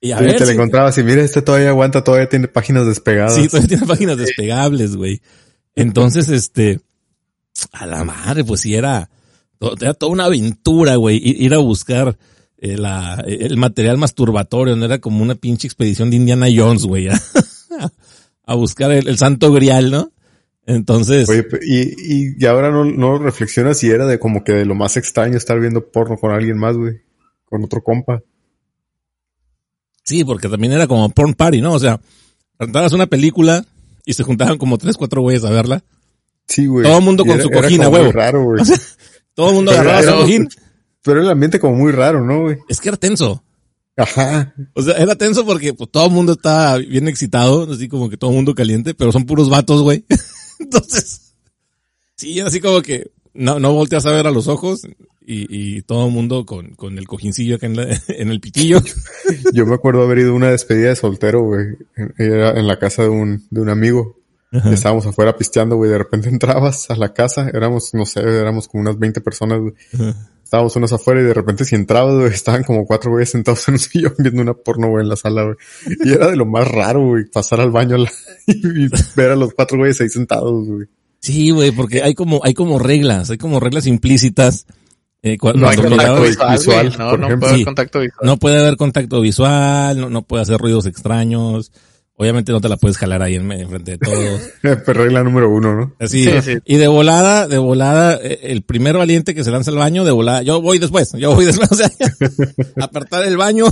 [0.00, 2.86] y a Sí, ver, te si- encontrabas y mira, este todavía aguanta, todavía tiene páginas
[2.86, 3.34] despegadas.
[3.34, 5.20] Sí, todavía tiene páginas despegables, güey.
[5.74, 6.80] Entonces, este,
[7.72, 9.10] a la madre, pues sí era,
[9.80, 12.18] era toda una aventura, güey, ir a buscar
[12.58, 17.08] eh, la, el material masturbatorio, no era como una pinche expedición de Indiana Jones, güey,
[18.44, 20.12] a, buscar el, el santo grial, ¿no?
[20.64, 24.64] Entonces, Oye, y, y, y ahora no, no reflexionas si era de como que de
[24.64, 27.00] lo más extraño estar viendo porno con alguien más, güey.
[27.44, 28.22] Con otro compa.
[30.04, 31.72] sí, porque también era como porn party, ¿no?
[31.72, 32.00] O sea,
[32.58, 33.64] rentabas una película
[34.04, 35.82] y se juntaban como tres, cuatro güeyes a verla.
[36.46, 36.84] Sí, güey.
[36.84, 38.12] Todo el mundo con era- su cojín, güey.
[39.34, 40.48] Todo el mundo agarraba su cojín.
[41.02, 42.58] Pero el ambiente como muy raro, ¿no, güey?
[42.68, 43.42] Es que era tenso.
[44.02, 44.54] Ajá.
[44.74, 48.16] O sea, era tenso porque pues, todo el mundo estaba bien excitado, así como que
[48.16, 50.04] todo el mundo caliente, pero son puros vatos, güey.
[50.58, 51.34] Entonces,
[52.16, 54.82] sí, era así como que no, no volteas a ver a los ojos
[55.24, 55.46] y,
[55.76, 58.80] y todo el mundo con, con el cojincillo acá en, la- en el pitillo.
[59.52, 61.66] Yo me acuerdo haber ido a una despedida de soltero, güey.
[62.18, 64.18] Era en la casa de un, de un amigo.
[64.52, 65.90] Estábamos afuera pisteando, güey.
[65.90, 67.48] De repente entrabas a la casa.
[67.52, 69.74] Éramos, no sé, éramos como unas 20 personas, güey.
[70.44, 73.74] Estábamos unos afuera y de repente si entrabas, güey, estaban como cuatro güeyes sentados en
[73.74, 75.56] un sillón viendo una porno, güey, en la sala, güey.
[76.04, 78.12] Y era de lo más raro, güey, pasar al baño la-
[78.46, 80.86] y ver a los cuatro güeyes ahí sentados, güey.
[81.20, 84.66] Sí, güey, porque hay como, hay como reglas, hay como reglas implícitas.
[85.22, 86.94] Eh, No hay contacto visual.
[86.98, 87.38] No, por no ejemplo.
[87.38, 87.64] puede haber Sí.
[87.64, 88.26] contacto visual.
[88.26, 91.70] no puede haber contacto visual, no, no puede hacer ruidos extraños.
[92.16, 94.40] Obviamente no te la puedes jalar ahí en, en frente de todos.
[94.62, 95.94] Pero regla número uno, ¿no?
[95.98, 96.58] Así, Sí, sí.
[96.66, 100.10] y de volada, de volada, eh, el primer valiente que se lanza al baño, de
[100.12, 101.90] volada, yo voy después, yo voy después, o sea,
[102.80, 103.64] apartar el baño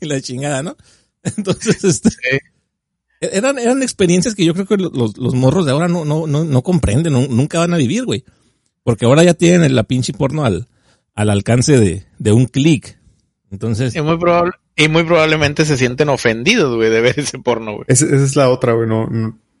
[0.00, 0.76] y la chingada, ¿no?
[1.22, 2.10] Entonces, este,
[3.20, 6.44] eran, eran experiencias que yo creo que los, los morros de ahora no, no, no,
[6.44, 8.24] no comprenden, no- nunca van a vivir, güey.
[8.84, 10.68] Porque ahora ya tienen la pinche porno al,
[11.14, 12.98] al alcance de, de un clic.
[13.50, 17.72] Entonces, Y muy, probable, y muy probablemente se sienten ofendidos, güey, de ver ese porno,
[17.76, 17.84] güey.
[17.88, 18.88] Esa, esa es la otra, güey.
[18.88, 19.06] No,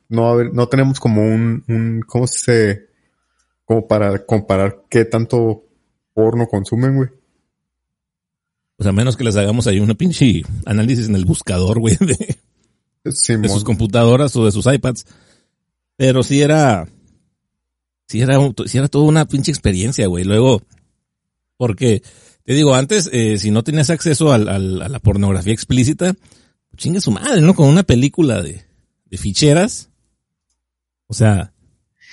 [0.08, 2.88] no, no, tenemos como un, un, ¿cómo se,
[3.64, 5.64] como para comparar qué tanto
[6.14, 7.08] porno consumen, güey?
[8.76, 12.36] pues a menos que les hagamos ahí una pinche análisis en el buscador, güey, de,
[13.04, 15.06] de sus computadoras o de sus iPads.
[15.96, 16.86] Pero sí era,
[18.06, 20.24] sí era, un- sí era toda una pinche experiencia, güey.
[20.24, 20.60] Luego,
[21.56, 22.02] porque,
[22.46, 26.82] te digo, antes, eh, si no tenías acceso al, al- a la pornografía explícita, pues
[26.82, 27.54] chinga su madre, ¿no?
[27.54, 28.64] Con una película de,
[29.06, 29.90] de ficheras.
[31.08, 31.52] O sea,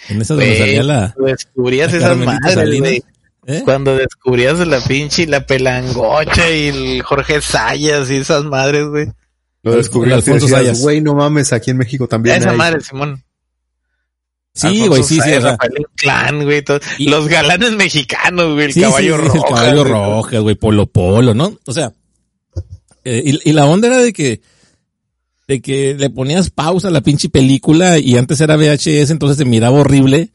[0.09, 3.03] en esa donde salía la, cuando descubrías la esas madres, güey.
[3.47, 3.61] ¿eh?
[3.63, 9.07] Cuando descubrías la pinche, la pelangocha y el Jorge Sayas y esas madres, güey.
[9.63, 10.81] Lo el descubrí y Alfonso decías, Sayas.
[10.81, 12.57] güey, no mames, aquí en México también Esa hay.
[12.57, 13.23] madre, Simón.
[14.55, 17.71] Sí, Alfonso güey, sí, sí, Sayas, o sea, Rafael Inclán, güey, todo- Y- Los galanes
[17.71, 19.37] mexicanos, güey, el Sí, caballo sí, rojo.
[19.47, 21.57] El caballo rojo, güey, polo polo, ¿no?
[21.65, 21.91] O sea,
[23.03, 24.41] eh, y, y la onda era de que,
[25.47, 29.45] de que le ponías pausa a la pinche película y antes era VHS, entonces se
[29.45, 30.29] miraba horrible,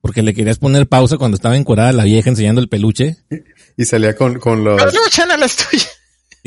[0.00, 3.16] Porque le querías poner pausa cuando estaba encuadrada la vieja enseñando el peluche.
[3.76, 4.80] Y salía con, con los...
[4.80, 5.88] Peluche no las tuyas.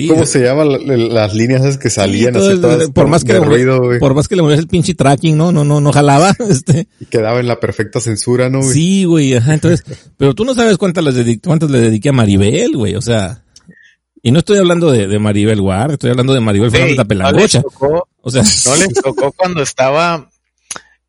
[0.08, 3.24] ¿Cómo se llaman la- la- las líneas esas que salían todo así todas por más
[3.24, 4.00] que de le, ruido, güey?
[4.00, 6.88] por más que le movías el pinche tracking, no, no, no, no jalaba, este.
[7.00, 8.74] Y quedaba en la perfecta censura, ¿no, güey?
[8.74, 9.84] Sí, güey, ajá, entonces,
[10.18, 13.44] pero tú no sabes cuántas les dediqué, cuántas le dediqué a Maribel, güey, o sea,
[14.22, 17.08] y no estoy hablando de, de Maribel Guard, estoy hablando de Maribel Fernández no les
[17.08, 20.30] pelangocha, tocó, o sea, no les tocó cuando estaba,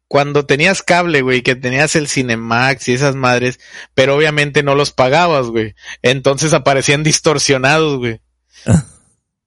[0.08, 3.60] cuando tenías cable, güey, que tenías el Cinemax y esas madres,
[3.94, 5.74] pero obviamente no los pagabas, güey.
[6.02, 8.20] Entonces aparecían distorsionados, güey.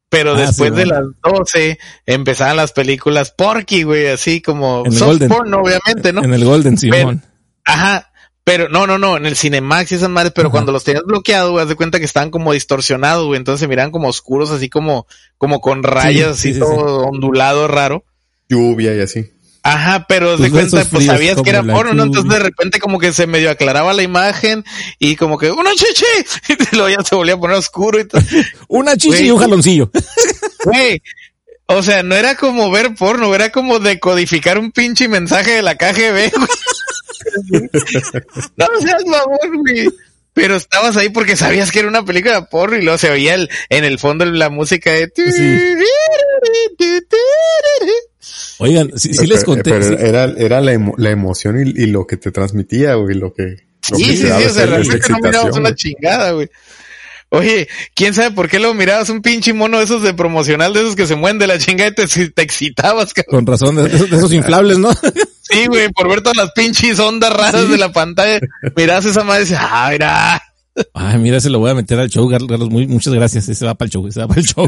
[0.10, 4.92] Pero Ah, después sí, de las 12 empezaban las películas Porky, güey, así como En
[4.94, 5.30] el soft Golden.
[5.30, 6.24] porn, obviamente, ¿no?
[6.24, 7.24] en el Golden Simón.
[7.66, 8.10] Ajá.
[8.46, 10.52] Pero no, no, no, en el Cinemax y esas madres, pero Ajá.
[10.52, 13.68] cuando los tenías bloqueados, güey, haz de cuenta que estaban como distorsionados, güey, entonces se
[13.70, 15.08] miraban como oscuros, así como,
[15.38, 18.04] como con rayas, sí, así sí, todo ondulado, raro.
[18.50, 19.32] Lluvia y así.
[19.66, 22.04] Ajá, pero de cuenta, pues sabías que era porno, ¿no?
[22.04, 24.66] Entonces de repente como que se medio aclaraba la imagen
[25.00, 26.06] y como que, ¡una chichi!
[26.50, 28.22] Y luego ya se volvía a poner oscuro y todo.
[28.68, 29.90] Una chichi y un jaloncillo.
[30.66, 31.02] Güey,
[31.66, 35.76] o sea, no era como ver porno, era como decodificar un pinche mensaje de la
[35.76, 37.72] KGB, güey.
[38.58, 39.90] No seas mamón, güey.
[40.34, 43.36] Pero estabas ahí porque sabías que era una película de porno y luego se oía
[43.36, 45.08] el, en el fondo la música de...
[48.64, 49.96] Oigan, sí, sí les Pero- conté, Pero sí.
[50.00, 53.44] era, era la, emo- la emoción y, y lo que te transmitía, güey, lo que...
[53.92, 56.50] Lo Sí, que sí, sí, o sea, realmente no mirabas una chingada, güey.
[57.30, 60.82] Oye, quién sabe por qué lo mirabas un pinche mono de esos de promocional, de
[60.82, 63.44] esos que se mueven de la chingada y te, te excitabas, cabrón.
[63.44, 64.90] con razón, de esos, de esos inflables, ¿no?
[65.50, 68.40] Sí, güey, por ver todas las pinches ondas raras de la pantalla.
[68.78, 70.42] Mirabas esa madre y dices, ah, mira.
[70.94, 72.70] Ay, mira, se lo voy a meter al show, Carlos.
[72.70, 73.50] Muy, muchas gracias.
[73.50, 74.68] Ese va para el show, ese va para el show.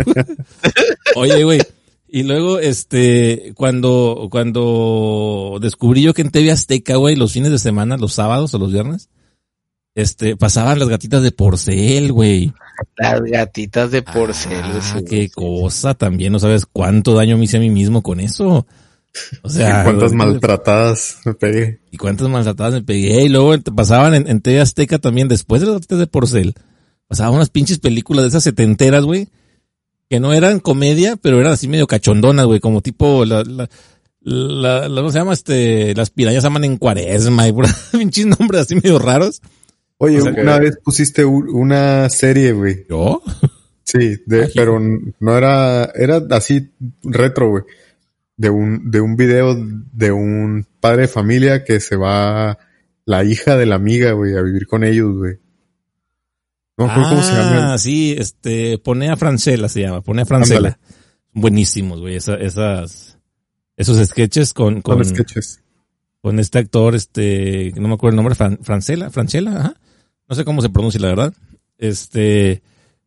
[1.15, 1.61] Oye, güey.
[2.07, 7.59] Y luego, este, cuando, cuando descubrí yo que en TV Azteca, güey, los fines de
[7.59, 9.09] semana, los sábados o los viernes,
[9.95, 12.53] este, pasaban las gatitas de porcel, güey.
[12.97, 14.59] Las gatitas de porcel.
[14.63, 16.31] Ah, sí, qué cosa también.
[16.31, 18.67] No sabes cuánto daño me hice a mí mismo con eso.
[19.41, 21.79] O sea, Y cuántas maltratadas me pegué.
[21.91, 23.23] y cuántas maltratadas me pegué.
[23.23, 26.53] Y luego te pasaban en, en TV Azteca también, después de las gatitas de porcel,
[27.07, 29.29] pasaban unas pinches películas de esas setenteras, güey,
[30.09, 33.69] que no eran comedia, pero eran así medio cachondonas, güey, como tipo la, la,
[34.21, 35.33] la, la- ¿cómo se llama?
[35.33, 37.53] Este, las pirañas aman en cuaresma y
[37.91, 39.41] pinches nombres así medio raros.
[39.97, 42.85] Oye, O sea que- una vez pusiste una serie, güey.
[42.89, 43.21] ¿Yo?
[43.87, 44.79] Sí, de, Ah, pero
[45.19, 46.71] no era, era así
[47.03, 47.63] retro, güey.
[48.35, 52.57] De un, de un video de un padre de familia que se va
[53.05, 55.37] la hija de la amiga, güey, a vivir con ellos, güey.
[56.77, 57.73] No acuerdo cómo se llama.
[57.73, 60.57] Ah, sí, este, pone a Francela se llama, pone a Francela.
[60.69, 60.77] Ándale.
[61.33, 63.17] Buenísimos, güey, esa- esas,
[63.77, 65.61] esos sketches con, con, Con sketches.
[66.21, 69.73] con este actor, este, no me acuerdo el nombre, Fran- Francela, Francela, ajá.
[70.27, 71.33] No sé cómo se pronuncia, la verdad.
[71.77, 72.61] Este,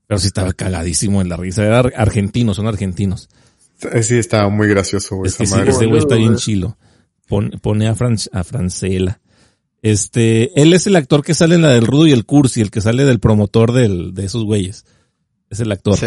[0.07, 1.64] pero sí estaba cagadísimo en la risa.
[1.64, 3.29] Era ar- argentinos, son argentinos.
[3.93, 5.29] Eh, Sí, estaba muy gracioso, güey.
[5.29, 6.77] Es que sí, ese güey está bien chilo.
[7.29, 9.21] Pon- pone a, Fran- a Francela.
[9.83, 12.70] Este, él es el actor que sale en la del Rudo y el Cursi, el
[12.70, 14.85] que sale del promotor del, de esos güeyes.
[15.51, 15.97] Es el actor.
[15.97, 16.07] Sí,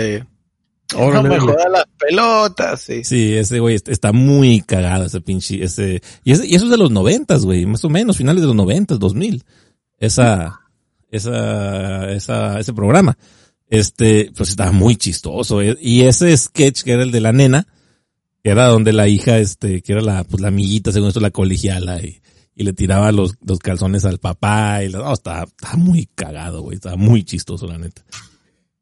[0.89, 0.97] Sí.
[0.97, 3.01] Órale, no me las pelotas, sí.
[3.35, 6.75] ese güey est- está muy cagado, ese pinche, ese, y, ese- y eso es de
[6.77, 9.45] los noventas, güey, más o menos, finales de los noventas, dos mil.
[9.99, 10.59] Esa,
[11.09, 13.17] esa, esa, ese programa.
[13.69, 15.61] Este, pues estaba muy chistoso.
[15.61, 15.77] eh.
[15.79, 17.67] Y ese sketch que era el de la nena,
[18.43, 21.31] que era donde la hija, este, que era la, pues la amiguita, según esto, la
[21.31, 22.19] colegiala, y,
[22.55, 26.61] y le tiraba los, los calzones al papá, y la- no, estaba, estaba muy cagado,
[26.61, 28.03] güey, estaba muy chistoso, la neta.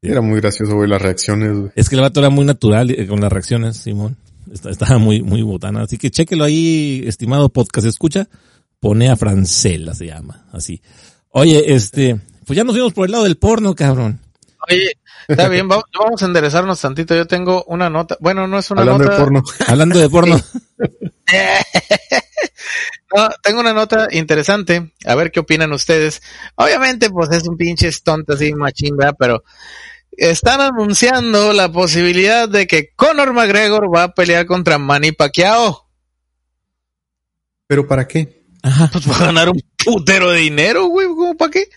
[0.01, 1.71] Era muy gracioso, güey, las reacciones, güey.
[1.75, 4.15] Es que el vato era muy natural eh, con las reacciones, Simón.
[4.51, 5.81] Está- Estaba muy, muy botana.
[5.83, 7.85] Así que chéquelo ahí, estimado podcast.
[7.85, 8.27] Escucha,
[8.79, 10.81] pone a Francela, se llama, así.
[11.31, 14.19] Oye, este, pues ya nos fuimos por el lado del porno, cabrón.
[14.69, 14.91] Oye,
[15.27, 17.13] está bien, vamos, vamos a enderezarnos tantito.
[17.15, 18.17] Yo tengo una nota.
[18.21, 19.15] Bueno, no es una Hablando nota.
[19.15, 19.43] de porno.
[19.67, 20.41] Hablando de porno.
[23.15, 24.91] No, tengo una nota interesante.
[25.05, 26.21] A ver qué opinan ustedes.
[26.55, 29.15] Obviamente, pues es un pinche tonto así, machín, ¿verdad?
[29.17, 29.43] Pero
[30.11, 35.89] están anunciando la posibilidad de que Conor McGregor va a pelear contra Manny Pacquiao.
[37.67, 38.43] ¿Pero para qué?
[38.61, 38.89] Ajá.
[38.91, 41.07] Pues va a ganar un putero de dinero, güey.
[41.07, 41.69] ¿Cómo para qué?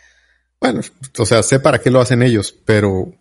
[0.61, 0.81] Bueno,
[1.19, 3.13] o sea, sé para qué lo hacen ellos, pero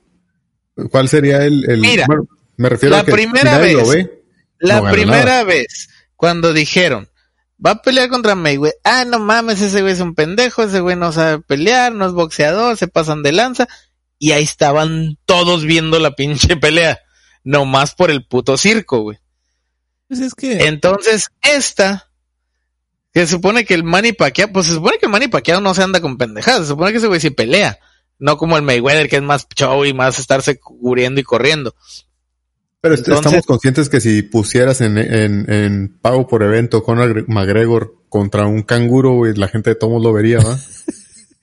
[0.92, 2.28] ¿cuál sería el, el Mira, bueno,
[2.58, 4.24] me refiero la a que primera si nadie vez- lo ve,
[4.60, 5.44] La No primera nada.
[5.44, 7.10] vez, cuando dijeron,
[7.66, 10.96] va a pelear contra Mayweather, ah, no mames, ese güey es un pendejo, ese güey
[10.96, 13.68] no sabe pelear, no es boxeador, se pasan de lanza,
[14.18, 17.00] y ahí estaban todos viendo la pinche pelea,
[17.44, 19.20] nomás por el puto circo, güey.
[20.08, 22.10] Pues es que, Entonces, esta
[23.14, 25.74] Que se supone que el Manny Pacquiao, pues se supone que el Manny Pacquiao no
[25.74, 27.80] se anda con pendejadas, se supone que ese güey sí pelea.
[28.20, 31.76] No como el Mayweather, que es más show y más estarse cubriendo y corriendo.
[32.82, 37.96] Pero Entonces- estamos conscientes que si pusieras en, en, en pago por evento con McGregor
[38.10, 40.60] contra un canguro, la gente de todos lo vería, ¿va?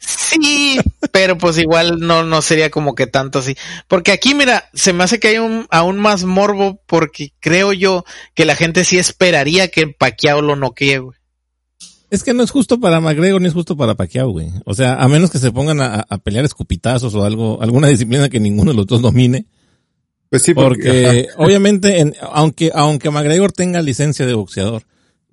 [0.00, 0.78] Sí,
[1.12, 3.56] pero pues igual no, no sería como que tanto así.
[3.88, 8.04] Porque aquí, mira, se me hace que hay un, aún más morbo porque creo yo
[8.34, 11.18] que la gente sí esperaría que Pacquiao lo noquee, güey.
[12.10, 14.48] Es que no es justo para McGregor ni es justo para Pacquiao, güey.
[14.64, 18.30] O sea, a menos que se pongan a, a pelear escupitazos o algo, alguna disciplina
[18.30, 19.46] que ninguno de los dos domine.
[20.30, 24.82] Pues sí, porque, Porque obviamente, en- aunque, aunque McGregor tenga licencia de boxeador,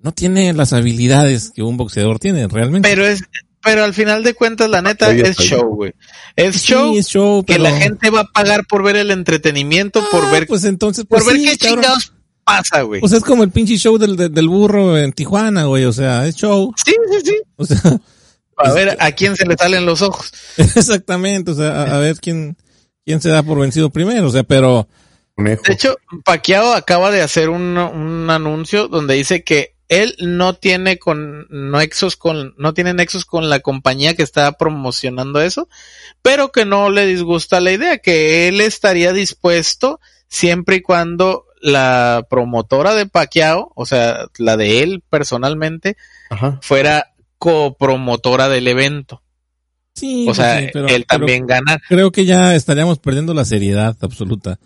[0.00, 2.88] no tiene las habilidades que un boxeador tiene realmente.
[2.88, 3.22] Pero es,
[3.62, 5.48] pero al final de cuentas, la neta, Oye, es oye.
[5.48, 5.92] show, güey.
[6.36, 9.10] Es Sí, show es show, que pero- la gente va a pagar por ver el
[9.10, 11.82] entretenimiento, por Ah, ver, pues entonces, por pues ver sí, qué cabrón.
[11.84, 12.12] chingados
[12.44, 13.00] pasa, güey.
[13.02, 15.84] O sea, es como el pinche show del, del, del burro en Tijuana, güey.
[15.84, 16.72] O sea, es show.
[16.84, 17.36] sí, sí, sí.
[17.56, 17.80] O sea,
[18.58, 20.32] A ver a quién se le salen los ojos.
[20.56, 21.50] exactamente.
[21.50, 22.56] O sea, a, a ver quién,
[23.06, 24.26] quién se da por vencido primero.
[24.26, 24.86] O sea, pero,
[25.34, 25.62] conejo.
[25.66, 30.98] De hecho, Pacquiao acaba de hacer un, un anuncio donde dice que él no tiene
[30.98, 35.68] con nexos con no tiene nexos con la compañía que está promocionando eso,
[36.22, 42.26] pero que no le disgusta la idea, que él estaría dispuesto siempre y cuando la
[42.28, 45.96] promotora de Pacquiao, o sea, la de él personalmente,
[46.30, 46.58] Ajá.
[46.62, 49.22] fuera copromotora del evento.
[49.96, 50.26] Sí.
[50.28, 51.80] O sea, sí, pero- él pero también gana.
[51.88, 54.58] creo que ya estaríamos perdiendo la seriedad absoluta.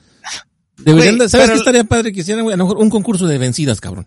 [0.76, 2.54] Deberían ¿Sabes pero- qué estaría padre que hicieran, güey?
[2.54, 4.06] A lo mejor un concurso de vencidas, cabrón.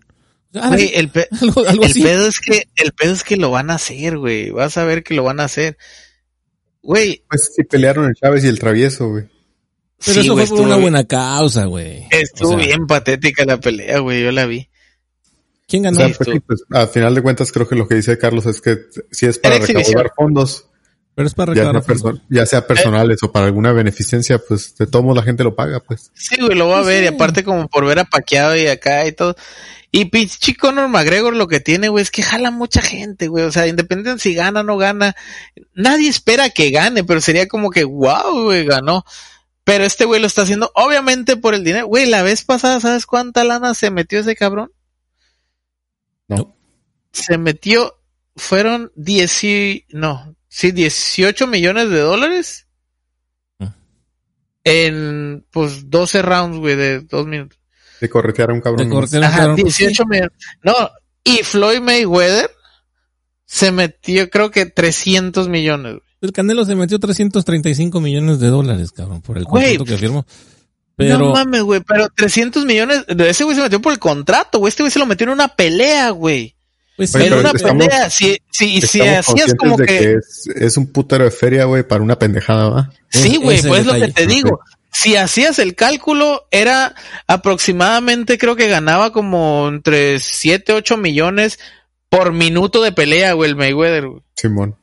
[0.54, 2.02] O sea, Güey, el, pe- algo, algo El así.
[2.02, 4.50] pedo es que, el pedo es que lo van a hacer, güey.
[4.50, 5.76] Vas a ver que lo van a hacer.
[6.82, 9.24] Güey, Pues sí pelearon el Chávez y el Travieso, güey.
[10.04, 12.04] Pero sí, eso fue por una buena causa, güey.
[12.10, 14.22] Estuvo O sea, bien patética la pelea, güey.
[14.22, 14.68] Yo la vi.
[15.66, 15.96] ¿Quién O ganó?
[15.98, 18.60] sea, Sí, pues, pues, a final de cuentas creo que lo que dice Carlos es
[18.60, 18.76] que
[19.10, 20.66] si es para recaudar fondos,
[21.14, 24.76] pero es para ya sea, recaudar perso- ya sea personales o para alguna beneficencia, pues
[24.76, 26.10] de todos la gente lo paga, pues.
[26.14, 27.04] Sí, güey, lo voy a ver.
[27.04, 29.36] Y aparte como por ver a Paqueado y acá y todo.
[29.92, 33.44] Y pinche Conor McGregor lo que tiene, güey, es que jala mucha gente, güey.
[33.44, 35.14] O sea, independiente si gana o no gana.
[35.74, 39.04] Nadie espera que gane, pero sería como que, wow, güey, ganó.
[39.62, 41.86] Pero este güey lo está haciendo, obviamente, por el dinero.
[41.86, 44.72] Güey, la vez pasada, ¿sabes cuánta lana se metió ese cabrón?
[46.28, 46.56] No.
[47.12, 47.94] Se metió,
[48.36, 52.66] fueron 10 y, no, sí, 18 millones de dólares.
[53.58, 53.74] Ah.
[54.62, 57.58] En, pues, 12 rounds, güey, de dos minutos.
[58.00, 58.78] De corretear a un cabrón.
[58.78, 58.94] De ¿no?
[58.94, 60.32] corretear a un Ajá, cabrón, pues, 18 millones.
[60.62, 60.74] No,
[61.24, 62.50] y Floyd Mayweather
[63.46, 65.94] se metió, creo que 300 millones.
[65.94, 66.04] güey.
[66.20, 70.24] El Canelo se metió 335 millones de dólares, cabrón, por el contrato que firmó.
[70.96, 74.68] Pero, No mames, güey, pero 300 millones, ese güey se metió por el contrato, güey.
[74.68, 76.54] Este güey se lo metió en una pelea, güey.
[76.96, 78.10] Pues Oye, en una estamos- pelea.
[78.10, 81.82] Si, si, si hacías conscientes como que, que, es, es un putero de feria, güey,
[81.86, 82.90] para una pendejada, ¿va?
[83.10, 84.60] sí, es- güey, pues lo que te digo.
[84.92, 86.94] Si hacías el cálculo, era
[87.26, 91.58] aproximadamente, creo que ganaba como entre 7, 8 millones
[92.08, 94.22] por minuto de pelea, güey, el Mayweather, güey.
[94.36, 94.76] Simón.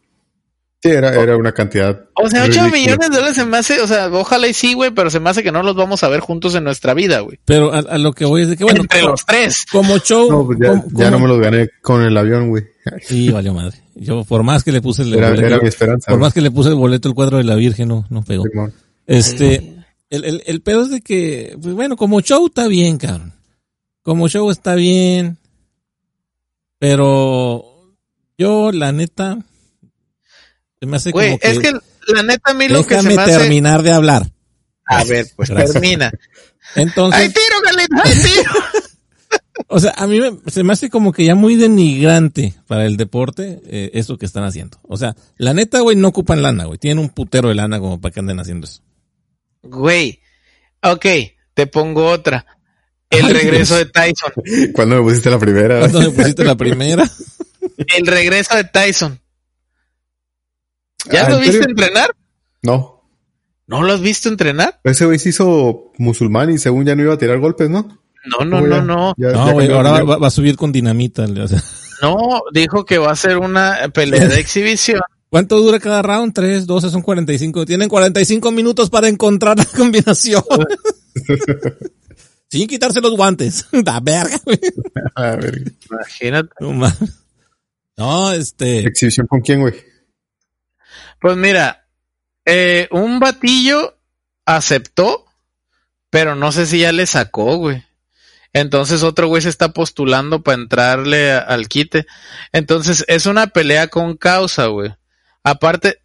[0.84, 2.06] Sí, era, era una cantidad.
[2.16, 2.72] O sea, 8 ridícula.
[2.72, 5.30] millones de dólares se me hace, o sea, ojalá y sí, güey, pero se me
[5.30, 7.40] hace que no los vamos a ver juntos en nuestra vida, güey.
[7.46, 9.66] pero a, a lo que voy es de que, bueno, Entre como, los tres.
[9.72, 12.64] como show, No, pues ya, como- ya no me los gané con el avión, güey.
[13.04, 13.78] Sí, valió madre.
[13.94, 16.06] Yo, por más que le puse el Era, boleto, era mi esperanza.
[16.08, 16.26] por güey.
[16.26, 18.46] más que le puse el boleto, el cuadro de la Virgen no, no pegó.
[18.50, 18.74] Simón.
[19.06, 19.76] Este,
[20.10, 23.34] el, el, el pedo es de que, pues bueno, como show está bien, cabrón.
[24.02, 25.38] Como show está bien.
[26.80, 27.94] Pero
[28.38, 29.38] yo, la neta,
[30.86, 31.72] me hace Güey, como que, es que
[32.14, 33.38] la neta a mí lo que se déjame me hace...
[33.40, 34.32] terminar de hablar.
[34.86, 35.74] A ver, pues Gracias.
[35.74, 36.12] termina.
[36.76, 37.96] Entonces, ¡Ay, tiro, Galito!
[38.04, 38.52] ¡Ay, tiro!
[39.68, 42.98] o sea, a mí me- se me hace como que ya muy denigrante para el
[42.98, 44.80] deporte eh, eso que están haciendo.
[44.84, 46.78] O sea, la neta, güey, no ocupan lana, güey.
[46.80, 48.82] Tienen un putero de lana como para que anden haciendo eso.
[49.64, 50.20] Güey,
[50.82, 51.06] ok,
[51.54, 52.46] te pongo otra.
[53.10, 53.86] El Ay, regreso Dios.
[53.88, 54.72] de Tyson.
[54.74, 55.80] ¿Cuándo me pusiste la primera?
[55.80, 57.10] ¿Cuándo me pusiste la primera?
[57.96, 59.20] El regreso de Tyson.
[61.12, 61.70] ¿Ya Ah, lo ¿en viste serio?
[61.70, 62.16] entrenar?
[62.62, 63.04] No.
[63.68, 64.80] ¿No lo has visto entrenar?
[64.84, 68.00] Ese güey se hizo musulmán y según ya no iba a tirar golpes, ¿no?
[68.26, 68.82] No, no, ¿Cómo no, ya?
[68.84, 69.14] no.
[69.18, 71.24] Ya- ya No, de ahora va, va a subir con dinamita.
[71.24, 71.64] o sea.
[72.02, 75.02] No, dijo que va a ser una pelea de exhibición.
[75.30, 76.34] ¿Cuánto dura cada round?
[76.34, 77.66] Tres, doce, son 45.
[77.66, 80.44] Tienen 45 minutos para encontrar la combinación.
[82.50, 83.66] Sin quitarse los guantes.
[83.72, 84.60] Da verga, güey.
[85.16, 86.50] A ver, Imagínate.
[87.98, 88.88] No, este.
[88.88, 89.74] ¿Exhibición con quién, güey?
[91.22, 91.88] Pues mira,
[92.46, 93.96] eh, un batillo
[94.44, 95.28] aceptó,
[96.10, 97.86] pero no sé si ya le sacó, güey.
[98.54, 102.08] Entonces otro güey se está postulando para entrarle al quite.
[102.52, 104.96] Entonces es una pelea con causa, güey.
[105.44, 106.02] Aparte,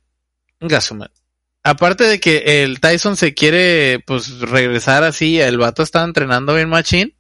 [0.61, 1.15] venga, su madre.
[1.63, 6.69] aparte de que el Tyson se quiere pues regresar así, el vato está entrenando bien
[6.69, 7.17] machín.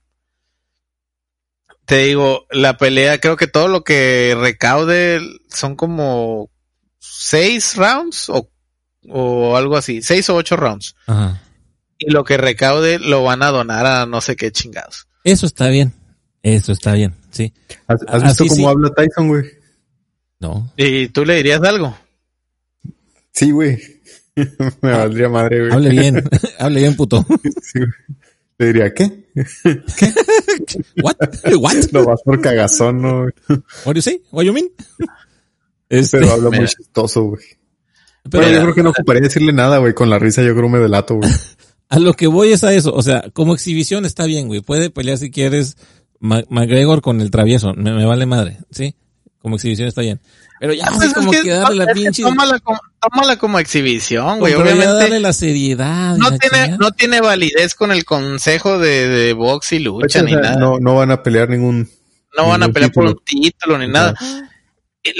[1.86, 6.50] Te digo, la pelea, creo que todo lo que recaude son como
[7.10, 8.48] seis rounds o,
[9.08, 10.94] o algo así, seis o ocho rounds.
[11.06, 11.42] Ajá.
[11.98, 15.08] Y lo que recaude lo van a donar a no sé qué chingados.
[15.24, 15.92] Eso está bien.
[16.42, 17.52] Eso está bien, sí.
[17.88, 18.64] ¿Has, has visto Así cómo sí.
[18.66, 19.44] habla Tyson, güey?
[20.38, 20.72] No.
[20.76, 21.96] ¿Y tú le dirías algo?
[23.32, 23.78] Sí, güey.
[24.82, 25.72] Me valdría madre, güey.
[25.72, 26.24] Hable bien.
[26.58, 27.24] Hable bien, puto.
[27.62, 27.90] Sí, güey.
[28.58, 29.04] Le diría, ¿qué?
[31.02, 31.16] What?
[31.58, 31.74] What?
[31.92, 33.24] Lo vas por cagazón, ¿no?
[33.48, 34.22] What do you say?
[34.30, 34.68] What you mean?
[35.88, 37.42] Este, Pero habla muy chistoso, güey.
[38.30, 39.94] pero yo creo que no ocuparía decirle nada, güey.
[39.94, 41.30] Con la risa yo creo me delato, güey.
[41.88, 42.92] a lo que voy es a eso.
[42.92, 44.60] O sea, como exhibición está bien, güey.
[44.62, 45.76] Puede pelear si quieres
[46.20, 47.72] McGregor con el travieso.
[47.74, 48.96] Me, me vale madre, ¿sí?
[49.40, 50.20] Como exhibición está bien.
[50.58, 52.22] Pero ya Pues es como que- darle la pinche...
[52.22, 54.54] tómala, como, tómala como exhibición, güey.
[54.54, 56.16] pero ya Obviamente darle la seriedad.
[56.16, 56.76] no la tiene, chingada.
[56.78, 60.56] no tiene validez con el consejo de, de box y lucha O ni sea, nada.
[60.56, 61.88] no, no van a pelear ningún.
[62.36, 63.20] No van a pelear por título.
[63.20, 64.14] un título ni nada.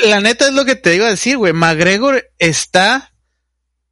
[0.04, 1.52] La neta es lo que te iba a decir, güey.
[1.52, 3.12] McGregor está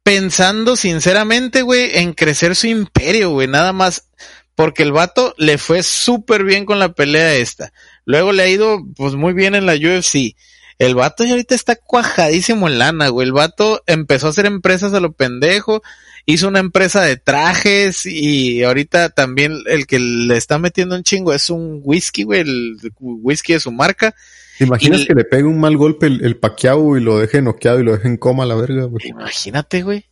[0.03, 3.47] pensando sinceramente, güey, en crecer su imperio, güey.
[3.47, 4.09] Nada más
[4.55, 7.73] porque el vato le fue súper bien con la pelea esta.
[8.05, 10.35] Luego le ha ido, pues, muy bien en la UFC.
[10.77, 13.27] El vato ya ahorita está cuajadísimo en lana, güey.
[13.27, 15.81] El vato empezó a hacer empresas a lo pendejo.
[16.25, 21.33] Hizo una empresa de trajes y ahorita también el que le está metiendo un chingo
[21.33, 24.15] es un whisky, güey, el whisky de su marca.
[24.57, 27.41] ¿Te imaginas Y- que le pegue un mal golpe el, el Pacquiao y lo deje
[27.41, 29.07] noqueado y lo deje en coma a la verga, güey?
[29.07, 30.05] Imagínate, güey.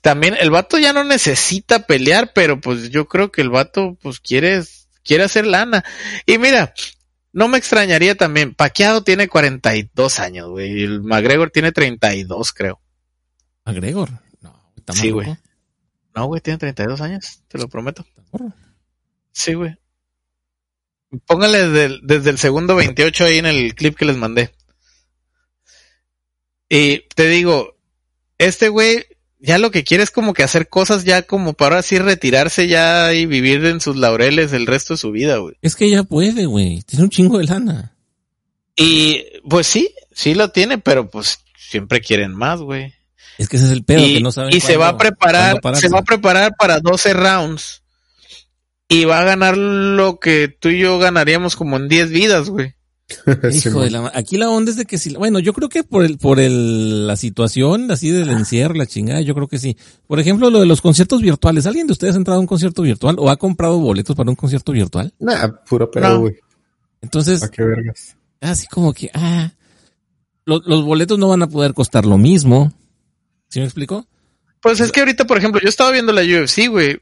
[0.00, 4.18] También el vato ya no necesita pelear, pero pues yo creo que el vato pues
[4.20, 4.62] quiere,
[5.04, 5.84] quiere hacer lana.
[6.26, 6.74] Y mira,
[7.32, 12.80] no me extrañaría también, Paqueado tiene 42 años, güey, y el McGregor tiene 32, creo.
[13.64, 14.10] McGregor.
[14.40, 15.36] No, está Sí, güey.
[16.14, 18.04] No, güey, tiene 32 años, te lo prometo.
[19.32, 19.76] Sí, güey.
[21.26, 24.50] Póngale desde el, desde el segundo 28 ahí en el clip que les mandé.
[26.68, 27.76] Y te digo,
[28.38, 29.04] este güey
[29.42, 33.12] ya lo que quiere es como que hacer cosas ya como para así retirarse ya
[33.12, 35.56] y vivir en sus laureles el resto de su vida, güey.
[35.60, 36.82] Es que ya puede, güey.
[36.82, 37.94] Tiene un chingo de lana.
[38.76, 42.94] Y pues sí, sí lo tiene, pero pues siempre quieren más, güey.
[43.36, 45.60] Es que ese es el pedo, y que no saben y se va a preparar,
[45.74, 47.81] se va a preparar para 12 rounds.
[48.92, 52.74] Y va a ganar lo que tú y yo ganaríamos como en 10 vidas, güey.
[53.50, 55.82] Sí, Hijo de la Aquí la onda es de que si, bueno, yo creo que
[55.84, 59.76] por el, por el, la situación así del encierro, la chingada, yo creo que sí.
[60.06, 61.66] Por ejemplo, lo de los conciertos virtuales.
[61.66, 64.36] ¿Alguien de ustedes ha entrado a un concierto virtual o ha comprado boletos para un
[64.36, 65.12] concierto virtual?
[65.18, 66.20] Nah, puro pedo, No.
[66.20, 66.36] güey.
[67.02, 68.16] Entonces, ¿A qué vergas?
[68.40, 69.52] así como que, ah,
[70.44, 72.72] lo- los boletos no van a poder costar lo mismo.
[73.48, 74.06] ¿Sí me explico?
[74.62, 76.98] Pues es que ahorita, por ejemplo, yo estaba viendo la UFC, güey.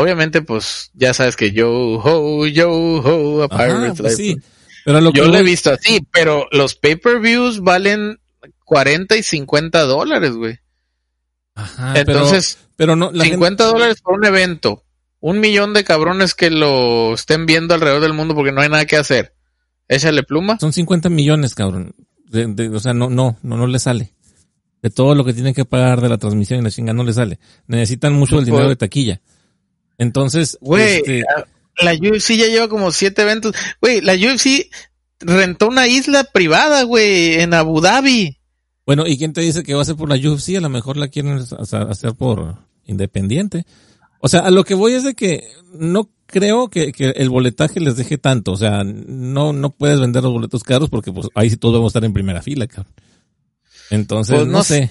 [0.00, 3.48] Obviamente, pues, ya sabes que yo ho, yo ho, a
[3.96, 4.36] pues sí.
[4.84, 8.18] Pero lo que Yo lo he visto así, pero los pay-per-views valen
[8.64, 10.58] 40 y 50 dólares, güey.
[11.54, 14.84] Ajá, Entonces, pero, no, la gente- 50 dólares por un evento.
[15.20, 18.86] Un millón de cabrones que lo estén viendo alrededor del mundo porque no hay nada
[18.86, 19.34] que hacer.
[19.88, 20.58] Échale pluma.
[20.60, 21.94] Son 50 millones, cabrón.
[22.28, 24.12] De- de- o sea, no, no, no, no le sale.
[24.80, 27.12] De todo lo que tienen que pagar de la transmisión y la chinga no le
[27.12, 27.40] sale.
[27.66, 29.20] Necesitan mucho el dinero Pues- de taquilla.
[29.98, 31.24] Entonces, Güey, este,
[31.82, 33.54] la UFC ya lleva como siete eventos.
[33.80, 34.70] Güey, la UFC
[35.20, 38.38] rentó una isla privada, güey, en Abu Dhabi.
[38.86, 40.56] bueno, ¿y quién te dice que va a ser por la UFC?
[40.56, 43.66] A lo mejor la quieren hacer por independiente.
[44.20, 47.80] O sea, a lo que voy es de que no creo que, que el boletaje
[47.80, 48.52] les deje tanto.
[48.52, 51.90] O sea, no, no puedes vender los boletos caros porque pues ahí sí todos vamos
[51.90, 52.92] a estar en primera fila, cabrón.
[53.90, 54.90] Entonces, Pues no, no sé.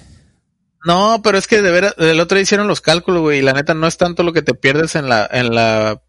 [0.84, 3.52] No, pero es que de veras, el otro día hicieron los cálculos, güey, y la
[3.52, 6.00] neta no es tanto lo que te pierdes en la, en la,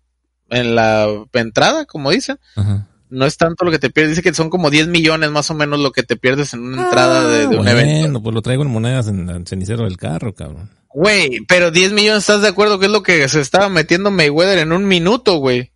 [0.49, 2.39] en la entrada, como dicen.
[2.55, 2.85] Ajá.
[3.09, 5.55] No es tanto lo que te pierdes, dice que son como 10 millones más o
[5.55, 8.21] menos lo que te pierdes en una entrada de, de un bueno, evento.
[8.21, 10.69] pues lo traigo en monedas en el cenicero del carro, cabrón.
[10.93, 14.59] Güey, pero 10 millones, ¿estás de acuerdo que es lo que se estaba metiendo Mayweather
[14.59, 15.71] en un minuto, güey?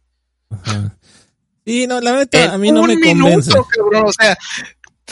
[0.51, 0.95] Ajá.
[1.65, 3.51] Sí, no, la neta, En a mí no un me minuto, convence.
[3.51, 4.37] cabrón, o sea,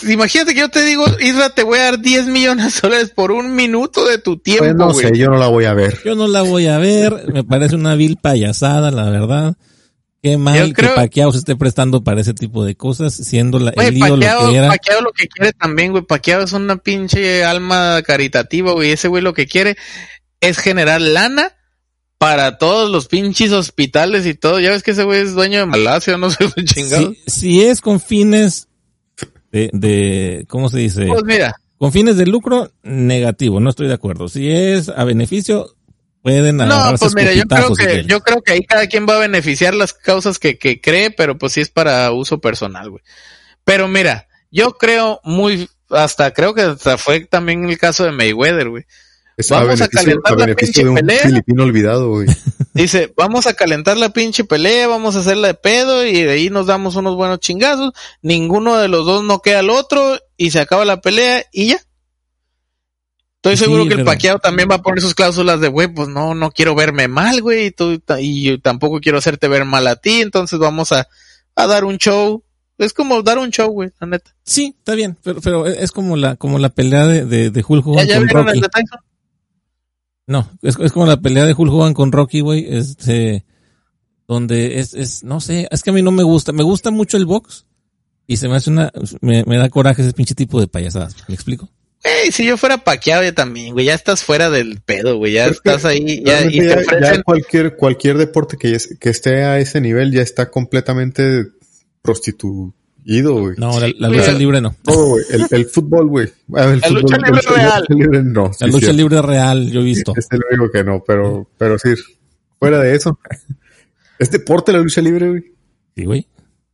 [0.08, 3.32] imagínate que yo te digo, Isra, te voy a dar 10 millones de dólares por
[3.32, 5.08] un minuto de tu tiempo, Pues no güey.
[5.08, 6.00] sé, yo no la voy a ver.
[6.04, 9.56] Yo no la voy a ver, me parece una vil payasada, la verdad.
[10.24, 13.72] Qué mal creo- que Pacquiao se esté prestando para ese tipo de cosas, siendo la,
[13.72, 14.68] Güey, el ídolo Pacquiao, que era.
[14.68, 16.04] Pacquiao lo que quiere también, güey.
[16.04, 18.92] Pacquiao es una pinche alma caritativa, güey.
[18.92, 19.78] Ese güey lo que quiere
[20.40, 21.54] es generar lana
[22.20, 24.60] para todos los pinches hospitales y todo.
[24.60, 27.14] Ya ves que ese güey es dueño de Malasia, no sé, chingado.
[27.26, 28.68] Si, si es con fines
[29.52, 31.08] de, de, ¿cómo se dice?
[31.08, 34.28] Pues mira, Con fines de lucro, negativo, no estoy de acuerdo.
[34.28, 35.76] Si es a beneficio,
[36.22, 39.20] pueden no, pues mira, yo creo que, yo creo que ahí cada quien va a
[39.20, 43.04] beneficiar las causas que, que cree, pero pues sí es para uso personal, güey.
[43.64, 48.70] Pero mira, yo creo muy, hasta creo que hasta fue también el caso de Mayweather,
[48.70, 48.86] güey.
[49.50, 51.24] Vamos a calentar la pinche de un pelea.
[51.24, 52.28] filipino olvidado, güey.
[52.74, 56.50] Dice, vamos a calentar la pinche pelea, vamos a hacerla de pedo y de ahí
[56.50, 57.92] nos damos unos buenos chingazos.
[58.22, 61.80] Ninguno de los dos no queda al otro y se acaba la pelea y ya.
[63.38, 65.88] Estoy Sí, seguro que el pero- paqueado también va a poner sus cláusulas de, güey,
[65.88, 69.66] pues no, no quiero verme mal, güey, y, tú, y yo tampoco quiero hacerte ver
[69.66, 71.08] mal a ti, entonces vamos a,
[71.56, 72.44] a dar un show.
[72.78, 74.32] Es como dar un show, güey, la neta.
[74.44, 77.84] Sí, está bien, pero, pero es como la, como la pelea de, de, de Hulk
[77.86, 78.58] ¿Ya, Hogan ya con vieron Rocky.
[78.58, 79.00] el de Tyson?
[80.32, 83.46] No, es, es como la pelea de Hulk Hogan con Rocky, güey, este,
[84.28, 87.18] donde es, es, no sé, es que a mí no me gusta, me gusta mucho
[87.18, 87.66] el box
[88.28, 91.36] y se me hace una, me, me da coraje ese pinche tipo de payasadas, ¿me
[91.36, 91.70] explico?
[92.04, 95.46] Ey, si yo fuera paqueado yo también, güey, ya estás fuera del pedo, güey, ya
[95.48, 99.44] Es que estás ahí, ya, y te ya cualquier, cualquier deporte que, es- que esté
[99.44, 101.48] a ese nivel ya está completamente
[103.04, 103.56] prostituido, güey.
[103.58, 104.76] No, la, la lucha libre no.
[104.84, 105.24] Todo, güey.
[105.32, 106.28] El, el fútbol, güey.
[106.56, 107.86] Ah, el La fútbol- lucha libre el- real.
[107.90, 108.44] lucha libre no.
[108.48, 108.98] La sí, lucha cierto.
[108.98, 110.14] libre real, yo he visto.
[110.16, 111.90] Es el único que no, pero, pero sí.
[112.60, 113.20] Fuera de eso.
[114.20, 115.44] ¿Es deporte la lucha libre, güey?
[115.96, 116.28] Sí, güey.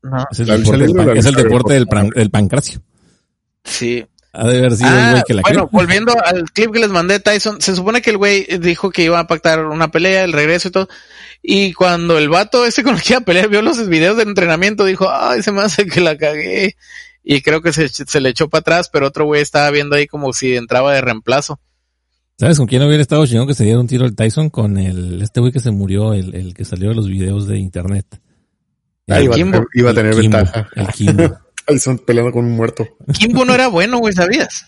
[0.04, 2.30] no, Es el La deporte, del, libre pan- la es el deporte del, pan- del
[2.30, 2.82] pancracio.
[3.64, 4.06] sí.
[4.34, 6.92] Ha de haber sido el Ah, güey que la bueno, volviendo al clip que les
[6.92, 10.32] mandé, Tyson, se supone que el güey dijo que iba a pactar una pelea, el
[10.34, 10.88] regreso y todo.
[11.42, 14.24] Y cuando el vato ese con el que iba a pelear vio los videos de
[14.24, 16.76] entrenamiento, dijo, ay, se me hace que la cagué.
[17.24, 20.08] Y creo que se, se le echó para atrás, pero otro güey estaba viendo ahí
[20.08, 21.60] como si entraba de reemplazo.
[22.40, 24.50] ¿Sabes con quién hubiera estado chingón que se diera un tiro el Tyson?
[24.50, 27.58] Con el, este güey que se murió, el, el que salió de los videos de
[27.58, 28.06] internet.
[29.10, 29.66] Ah, El iba, a Kimbo.
[29.74, 30.70] iba a tener el Kimbo, ventaja.
[30.76, 31.38] El Kimbo.
[31.66, 32.88] Tyson peleando con un muerto.
[33.18, 34.68] Kimbo no era bueno, güey, ¿sabías?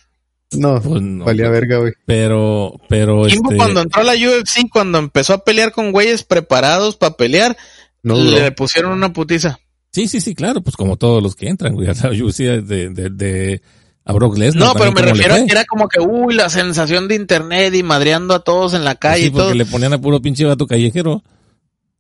[0.51, 1.93] No, Pues no, valía verga, güey.
[2.05, 6.23] Pero, pero Kimbo este, cuando entró a la UFC, cuando empezó a pelear con güeyes
[6.23, 7.55] preparados para pelear,
[8.01, 9.59] No le pusieron una putiza.
[9.91, 12.89] sí, sí, sí, claro, pues como todos los que entran, güey, a la UFC de,
[12.89, 13.61] de, de,
[14.05, 14.67] a Brock Lesnar.
[14.69, 17.83] No, pero me refiero a que era como que, uy, la sensación de internet y
[17.83, 19.43] madreando a todos en la Pues calle sí, y todo.
[19.49, 21.21] porque le ponían a puro pinche vato callejero.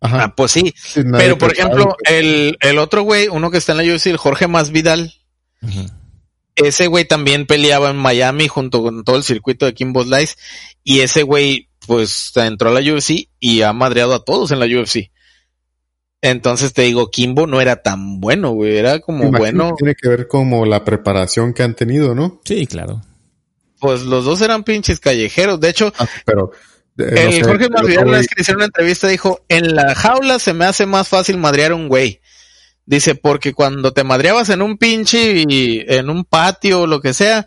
[0.01, 0.23] Ajá.
[0.23, 0.73] Ah, pues sí.
[1.17, 4.47] Pero, por ejemplo, el, el otro güey, uno que está en la UFC, el Jorge
[4.47, 5.13] Masvidal,
[5.61, 5.81] Ujú.
[6.63, 10.35] Ese güey también peleaba en Miami junto con todo el circuito de Kimbo Slice
[10.83, 14.65] y ese güey, pues, entró a la UFC y ha madreado a todos en la
[14.65, 15.11] UFC.
[16.21, 19.95] Entonces te digo, Kimbo no era tan bueno, güey, era como imagino bueno, que Tiene
[19.95, 22.41] que ver como la preparación que han tenido, ¿no?
[22.43, 23.01] Sí, claro.
[23.79, 25.59] pues los dos eran pinches callejeros.
[25.61, 26.51] De hecho, Ah, pero.
[26.97, 29.95] eh, no el sé, Jorge Masvidal una vez que hicieron una entrevista dijo, en la
[29.95, 32.19] jaula se me hace más fácil madrear a un güey.
[32.89, 37.13] Dice, porque cuando te madreabas en un pinche, y en un patio o lo que
[37.13, 37.45] sea,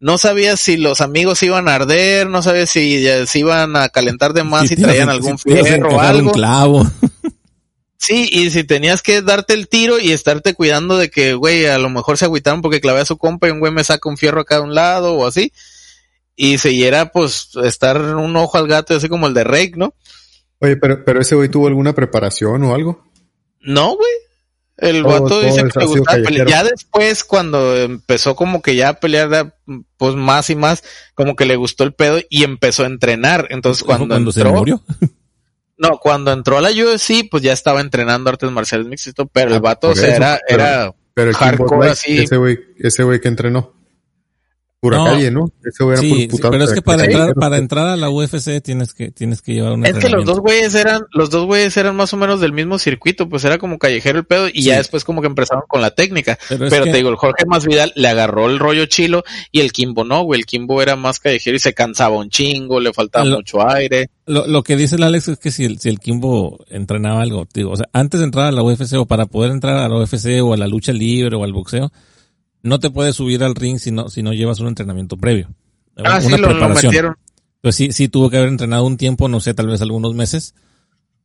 [0.00, 3.88] no sabías si los amigos iban a arder, no sabías si ya se iban a
[3.88, 6.32] calentar de más Si y traían algún si fierro o un algo.
[6.32, 6.86] clavo.
[7.96, 11.78] Sí, y si tenías que darte el tiro y estarte cuidando de que, güey, a
[11.78, 14.18] lo mejor se agüitaron porque clavé a su compa y un güey me saca un
[14.18, 15.54] fierro acá de un lado o así.
[16.36, 19.72] Y se y era pues estar un ojo al gato, así como el de Rake,
[19.76, 19.94] ¿no?
[20.58, 23.06] Oye, pero, pero ese güey tuvo alguna preparación o algo.
[23.62, 24.12] No, güey.
[24.82, 26.46] El Todo- vato dice que le gustaba pelear.
[26.48, 29.54] Ya después, cuando empezó como que ya a pelear,
[29.96, 30.82] pues más y más,
[31.14, 33.46] como que le gustó el pedo y empezó a entrenar.
[33.50, 34.82] Entonces cuando, cuando se entró, murió.
[35.78, 39.56] no, cuando entró a la UFC, pues ya estaba entrenando artes marciales mixtas, pero el
[39.56, 42.18] Ah, vato, o por sea, eso, era, pero- era, Pero el Hardcore así.
[42.18, 43.74] Ese güey, ese güey que entrenó.
[44.82, 45.04] Pura No.
[45.04, 45.42] calle, ¿no?
[45.78, 48.92] Güey era Sí, sí, pero es que para entrar, para entrar a la UFC tienes
[48.94, 51.94] que, tienes que llevar un Es que los dos güeyes eran, los dos güeyes eran
[51.94, 54.62] más o menos del mismo circuito, pues era como callejero el pedo y Sí.
[54.64, 56.36] ya después como que empezaron con la técnica.
[56.48, 59.22] Pero, que- te digo, el Jorge Masvidal le agarró el rollo chilo
[59.52, 60.40] y el Kimbo no, güey.
[60.40, 64.10] El Kimbo era más callejero y se cansaba un chingo, le faltaba Lo- mucho aire.
[64.26, 67.46] Lo, lo que dice el Alex es que si el, si el Kimbo entrenaba algo,
[67.54, 69.96] digo, o sea, antes de entrar a la UFC o para poder entrar a la
[69.96, 71.92] UFC o a la lucha libre o al boxeo,
[72.62, 75.54] no te puedes subir al ring si no, si no llevas un entrenamiento previo.
[75.96, 77.16] Ah, sí, lo, lo metieron.
[77.60, 80.54] Pues sí, sí tuvo que haber entrenado un tiempo, no sé, tal vez algunos meses,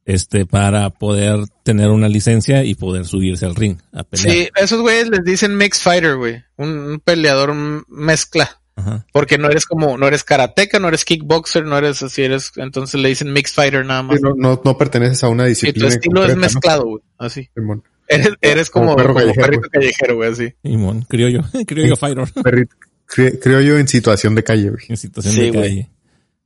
[0.06, 4.30] este, para poder tener una licencia y poder subirse al ring a pelear.
[4.30, 6.44] Sí, esos güeyes les dicen mixed fighter, güey.
[6.58, 7.54] Un, un peleador
[7.88, 8.62] mezcla.
[8.76, 9.08] Ajá.
[9.12, 13.02] Porque no eres como, no eres karateca, no eres kickboxer, no eres así, eres, entonces
[13.02, 14.18] le dicen mixed fighter nada más.
[14.18, 15.88] Sí, no, no, no perteneces a una Y tu disciplina.
[15.90, 17.04] estilo es mezclado, güey.
[17.18, 17.50] Así.
[17.56, 17.84] Simón.
[18.08, 20.54] Eres, eres como, Como perro como callejero, perrito callejero, güey, así.
[20.64, 21.96] Simón, criollo, criollo.
[22.44, 22.76] Perrito.
[23.08, 24.84] Cre- creo yo en situación de calle, güey.
[24.90, 25.62] en situación Sí, de güey.
[25.62, 25.90] calle.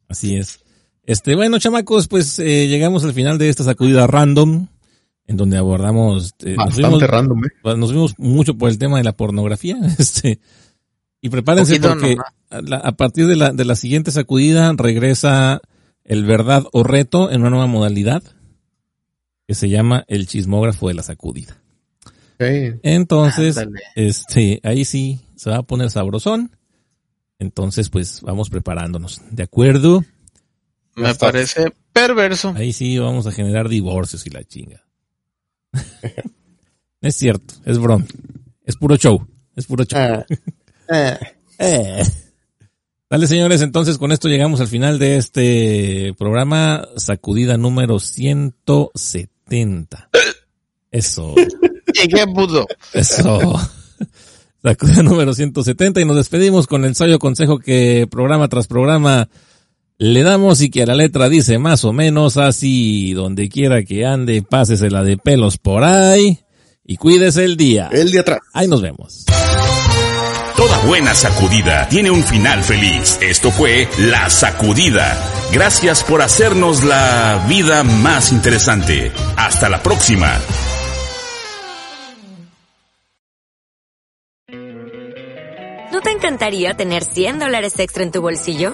[0.07, 0.59] Así es.
[1.05, 4.67] Este, bueno, chamacos, pues eh, llegamos al final de esta sacudida random,
[5.27, 6.35] en donde abordamos...
[6.43, 7.77] eh, nos Bastante fuimos- random, eh.
[7.77, 10.39] nos vimos mucho por el tema de la pornografía, este,
[11.21, 12.17] y prepárense Poquito porque
[12.49, 15.61] a, la- a partir de la, de la siguiente sacudida regresa
[16.03, 18.23] el verdad o reto en una nueva modalidad
[19.51, 21.57] que se llama el chismógrafo de la sacudida.
[22.39, 23.59] Entonces,
[23.97, 26.55] este, ahí sí se va a poner sabrosón.
[27.37, 29.19] Entonces, pues vamos preparándonos.
[29.29, 30.05] ¿De acuerdo?
[30.95, 32.53] Me parece perverso.
[32.55, 34.85] Ahí sí vamos a generar divorcios y la chinga.
[37.01, 38.05] Es cierto, es broma.
[38.63, 39.27] Es puro show.
[39.55, 39.99] Es puro show.
[39.99, 40.25] Ah,
[40.89, 41.19] ah.
[41.59, 42.03] Eh.
[43.09, 49.30] Dale, señores, entonces con esto llegamos al final de este programa, sacudida número 170.
[50.91, 51.35] Eso,
[52.03, 52.67] ¿Y qué puto?
[52.93, 53.39] eso.
[54.63, 59.27] Sacudida número 170 y nos despedimos con el sabio consejo que programa tras programa
[59.97, 64.05] le damos y que a la letra dice más o menos así, donde quiera que
[64.05, 66.39] ande, pásesela de pelos por ahí
[66.85, 67.89] y cuídese el día.
[67.91, 68.39] El de atrás.
[68.53, 69.25] Ahí nos vemos.
[70.55, 73.17] Toda buena sacudida tiene un final feliz.
[73.21, 75.17] Esto fue La Sacudida.
[75.51, 79.11] Gracias por hacernos la vida más interesante.
[79.37, 80.31] Hasta la próxima.
[85.91, 88.73] ¿No te encantaría tener 100 dólares extra en tu bolsillo?